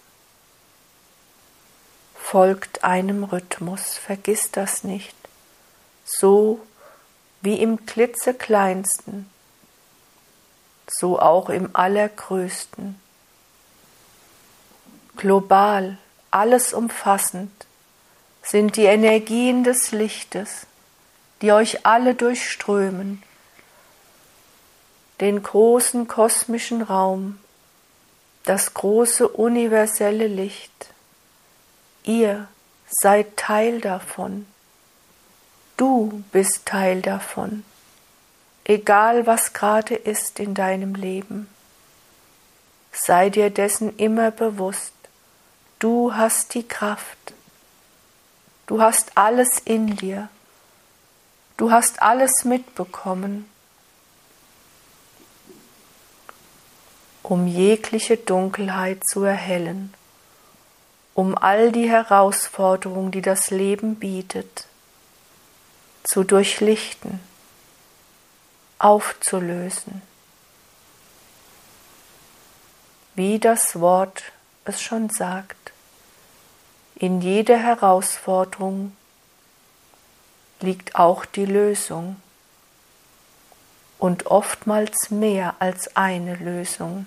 folgt 2.14 2.82
einem 2.82 3.24
Rhythmus, 3.24 3.98
vergiss 3.98 4.50
das 4.50 4.84
nicht. 4.84 5.14
So 6.04 6.60
wie 7.42 7.60
im 7.60 7.84
klitzekleinsten, 7.84 9.28
so 10.88 11.18
auch 11.20 11.50
im 11.50 11.76
allergrößten. 11.76 12.98
Global, 15.16 15.98
alles 16.30 16.72
umfassend, 16.72 17.52
sind 18.42 18.76
die 18.76 18.84
Energien 18.84 19.62
des 19.62 19.92
Lichtes, 19.92 20.66
die 21.44 21.52
euch 21.52 21.84
alle 21.84 22.14
durchströmen, 22.14 23.22
den 25.20 25.42
großen 25.42 26.08
kosmischen 26.08 26.80
Raum, 26.80 27.38
das 28.44 28.72
große 28.72 29.28
universelle 29.28 30.26
Licht. 30.26 30.86
Ihr 32.02 32.48
seid 32.88 33.36
Teil 33.36 33.82
davon. 33.82 34.46
Du 35.76 36.24
bist 36.32 36.64
Teil 36.64 37.02
davon, 37.02 37.62
egal 38.64 39.26
was 39.26 39.52
gerade 39.52 39.96
ist 39.96 40.40
in 40.40 40.54
deinem 40.54 40.94
Leben. 40.94 41.46
Sei 42.90 43.28
dir 43.28 43.50
dessen 43.50 43.94
immer 43.98 44.30
bewusst. 44.30 44.94
Du 45.78 46.14
hast 46.14 46.54
die 46.54 46.66
Kraft. 46.66 47.34
Du 48.66 48.80
hast 48.80 49.18
alles 49.18 49.58
in 49.58 49.94
dir. 49.96 50.30
Du 51.56 51.70
hast 51.70 52.02
alles 52.02 52.44
mitbekommen, 52.44 53.48
um 57.22 57.46
jegliche 57.46 58.16
Dunkelheit 58.16 59.00
zu 59.06 59.22
erhellen, 59.22 59.94
um 61.14 61.38
all 61.38 61.70
die 61.70 61.88
Herausforderungen, 61.88 63.12
die 63.12 63.22
das 63.22 63.50
Leben 63.50 63.96
bietet, 63.96 64.66
zu 66.02 66.24
durchlichten, 66.24 67.20
aufzulösen. 68.78 70.02
Wie 73.14 73.38
das 73.38 73.78
Wort 73.80 74.24
es 74.64 74.82
schon 74.82 75.08
sagt, 75.08 75.72
in 76.96 77.20
jeder 77.20 77.58
Herausforderung 77.58 78.96
liegt 80.64 80.96
auch 80.96 81.24
die 81.24 81.46
Lösung 81.46 82.16
und 83.98 84.26
oftmals 84.26 85.10
mehr 85.10 85.54
als 85.60 85.96
eine 85.96 86.34
Lösung. 86.36 87.06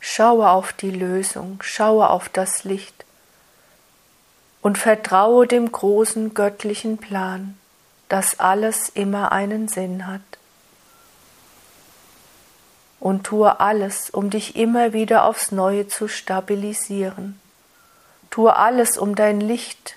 Schaue 0.00 0.50
auf 0.50 0.72
die 0.72 0.90
Lösung, 0.90 1.58
schaue 1.62 2.10
auf 2.10 2.28
das 2.28 2.64
Licht, 2.64 3.04
und 4.62 4.78
vertraue 4.78 5.46
dem 5.46 5.70
großen 5.70 6.34
göttlichen 6.34 6.98
Plan, 6.98 7.56
dass 8.08 8.40
alles 8.40 8.88
immer 8.88 9.30
einen 9.30 9.68
Sinn 9.68 10.08
hat. 10.08 10.20
Und 12.98 13.24
tue 13.24 13.60
alles, 13.60 14.10
um 14.10 14.30
dich 14.30 14.56
immer 14.56 14.92
wieder 14.92 15.24
aufs 15.24 15.52
Neue 15.52 15.86
zu 15.86 16.08
stabilisieren. 16.08 17.40
Tue 18.30 18.56
alles, 18.56 18.98
um 18.98 19.14
dein 19.14 19.40
Licht 19.40 19.96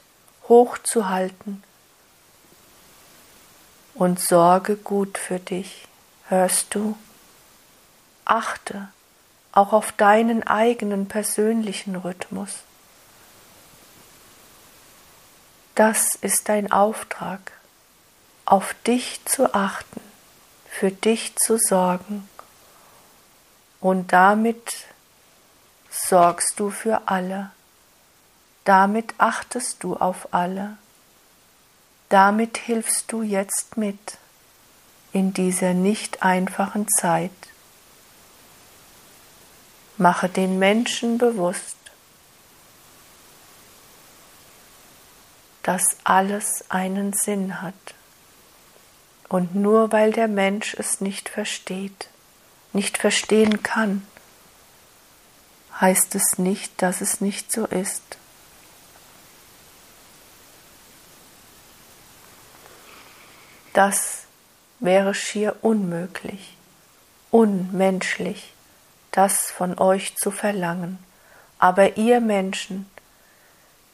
hochzuhalten. 0.50 1.64
Und 3.94 4.20
sorge 4.20 4.76
gut 4.76 5.18
für 5.18 5.40
dich, 5.40 5.88
hörst 6.28 6.76
du? 6.76 6.98
Achte 8.26 8.90
auch 9.52 9.74
auf 9.74 9.92
deinen 9.92 10.44
eigenen 10.44 11.08
persönlichen 11.08 11.96
Rhythmus. 11.96 12.60
Das 15.76 16.16
ist 16.16 16.50
dein 16.50 16.72
Auftrag, 16.72 17.52
auf 18.46 18.76
dich 18.86 19.24
zu 19.26 19.54
achten, 19.54 20.02
für 20.70 20.92
dich 20.92 21.36
zu 21.38 21.58
sorgen. 21.58 22.28
Und 23.80 24.12
damit 24.12 24.88
sorgst 25.90 26.54
du 26.58 26.70
für 26.70 27.08
alle. 27.08 27.52
Damit 28.64 29.14
achtest 29.18 29.84
du 29.84 29.96
auf 29.96 30.34
alle. 30.34 30.78
Damit 32.10 32.58
hilfst 32.58 33.12
du 33.12 33.22
jetzt 33.22 33.78
mit 33.78 34.18
in 35.12 35.34
dieser 35.34 35.74
nicht 35.74 36.24
einfachen 36.24 36.88
Zeit. 36.88 37.32
Mache 39.98 40.30
den 40.30 40.60
Menschen 40.60 41.18
bewusst, 41.18 41.76
dass 45.64 45.84
alles 46.04 46.66
einen 46.70 47.14
Sinn 47.14 47.62
hat. 47.62 47.74
Und 49.28 49.56
nur 49.56 49.92
weil 49.92 50.12
der 50.12 50.28
Mensch 50.28 50.74
es 50.74 51.02
nicht 51.02 51.30
versteht, 51.30 52.10
nicht 52.74 52.98
verstehen 52.98 53.62
kann, 53.62 54.06
heißt 55.80 56.16
es 56.16 56.40
nicht, 56.40 56.82
dass 56.82 57.02
es 57.02 57.22
nicht 57.22 57.52
so 57.52 57.66
ist. 57.66 58.19
Das 63.80 64.24
wäre 64.82 65.14
schier 65.14 65.56
unmöglich, 65.62 66.58
unmenschlich, 67.32 68.54
das 69.12 69.52
von 69.52 69.80
euch 69.80 70.18
zu 70.18 70.32
verlangen. 70.32 71.00
Aber 71.60 71.96
ihr 71.96 72.20
Menschen 72.20 72.90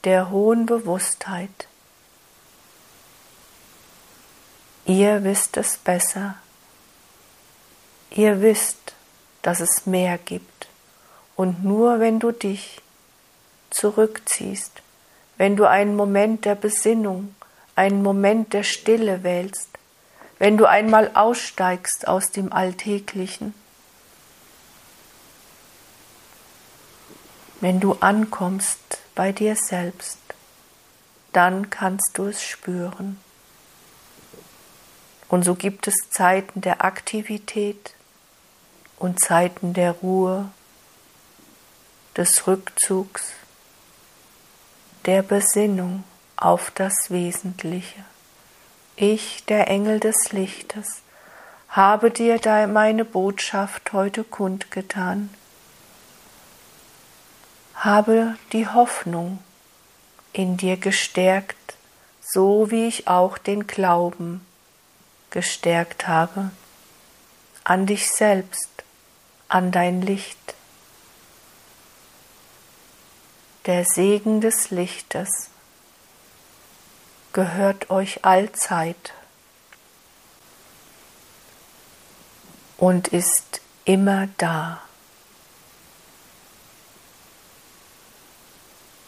der 0.04 0.32
hohen 0.32 0.66
Bewusstheit. 0.66 1.68
Ihr 4.86 5.24
wisst 5.24 5.56
es 5.56 5.78
besser. 5.78 6.34
Ihr 8.10 8.42
wisst, 8.42 8.96
dass 9.44 9.60
es 9.60 9.86
mehr 9.86 10.18
gibt. 10.18 10.68
Und 11.36 11.64
nur 11.64 12.00
wenn 12.00 12.20
du 12.20 12.32
dich 12.32 12.82
zurückziehst, 13.70 14.82
wenn 15.38 15.56
du 15.56 15.70
einen 15.70 15.96
Moment 15.96 16.46
der 16.46 16.56
Besinnung, 16.56 17.36
einen 17.76 18.02
Moment 18.02 18.54
der 18.54 18.64
Stille 18.64 19.22
wählst, 19.24 19.75
wenn 20.40 20.58
du 20.58 20.66
einmal 20.66 21.12
aussteigst 21.14 22.08
aus 22.08 22.32
dem 22.32 22.52
Alltäglichen, 22.52 23.54
wenn 27.62 27.80
du 27.80 27.94
ankommst 27.94 28.80
bei 29.16 29.32
dir 29.32 29.56
selbst, 29.56 30.20
dann 31.32 31.70
kannst 31.70 32.12
du 32.18 32.26
es 32.26 32.44
spüren. 32.44 33.20
Und 35.28 35.44
so 35.44 35.56
gibt 35.56 35.88
es 35.88 35.96
Zeiten 36.12 36.62
der 36.62 36.86
Aktivität 36.86 37.94
und 38.98 39.20
Zeiten 39.20 39.74
der 39.74 39.92
Ruhe, 39.92 40.50
des 42.16 42.48
Rückzugs, 42.48 43.34
der 45.06 45.22
Besinnung 45.22 46.04
auf 46.38 46.72
das 46.72 47.10
Wesentliche. 47.10 48.06
Ich, 48.98 49.44
der 49.46 49.68
Engel 49.68 50.00
des 50.00 50.32
Lichtes, 50.32 51.02
habe 51.68 52.12
dir 52.12 52.40
meine 52.68 53.04
Botschaft 53.04 53.92
heute 53.92 54.24
kundgetan. 54.24 55.30
Habe 57.74 58.38
die 58.54 58.70
Hoffnung 58.70 59.40
in 60.32 60.56
dir 60.56 60.78
gestärkt, 60.78 61.76
so 62.22 62.72
wie 62.72 62.88
ich 62.88 63.10
auch 63.10 63.38
den 63.38 63.68
Glauben 63.68 64.46
gestärkt 65.30 66.08
habe, 66.08 66.52
an 67.66 67.88
dich 67.88 68.10
selbst, 68.10 68.70
an 69.50 69.74
dein 69.74 70.02
Licht. 70.02 70.56
Der 73.66 73.84
Segen 73.84 74.40
des 74.40 74.72
Lichtes 74.72 75.50
gehört 77.36 77.90
euch 77.90 78.24
allzeit 78.24 79.14
und 82.78 83.10
ist 83.10 83.60
immer 83.84 84.30
da. 84.38 84.82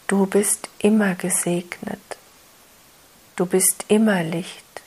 Du 0.07 0.25
bist 0.25 0.67
immer 0.79 1.15
gesegnet. 1.15 2.01
Du 3.37 3.45
bist 3.45 3.85
immer 3.87 4.23
Licht, 4.23 4.81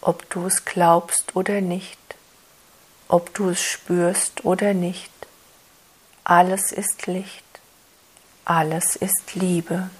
ob 0.00 0.30
du 0.30 0.46
es 0.46 0.64
glaubst 0.64 1.36
oder 1.36 1.60
nicht, 1.60 1.98
ob 3.08 3.34
du 3.34 3.50
es 3.50 3.60
spürst 3.60 4.42
oder 4.46 4.72
nicht. 4.72 5.12
Alles 6.24 6.72
ist 6.72 7.06
Licht, 7.06 7.44
alles 8.46 8.96
ist 8.96 9.34
Liebe. 9.34 9.90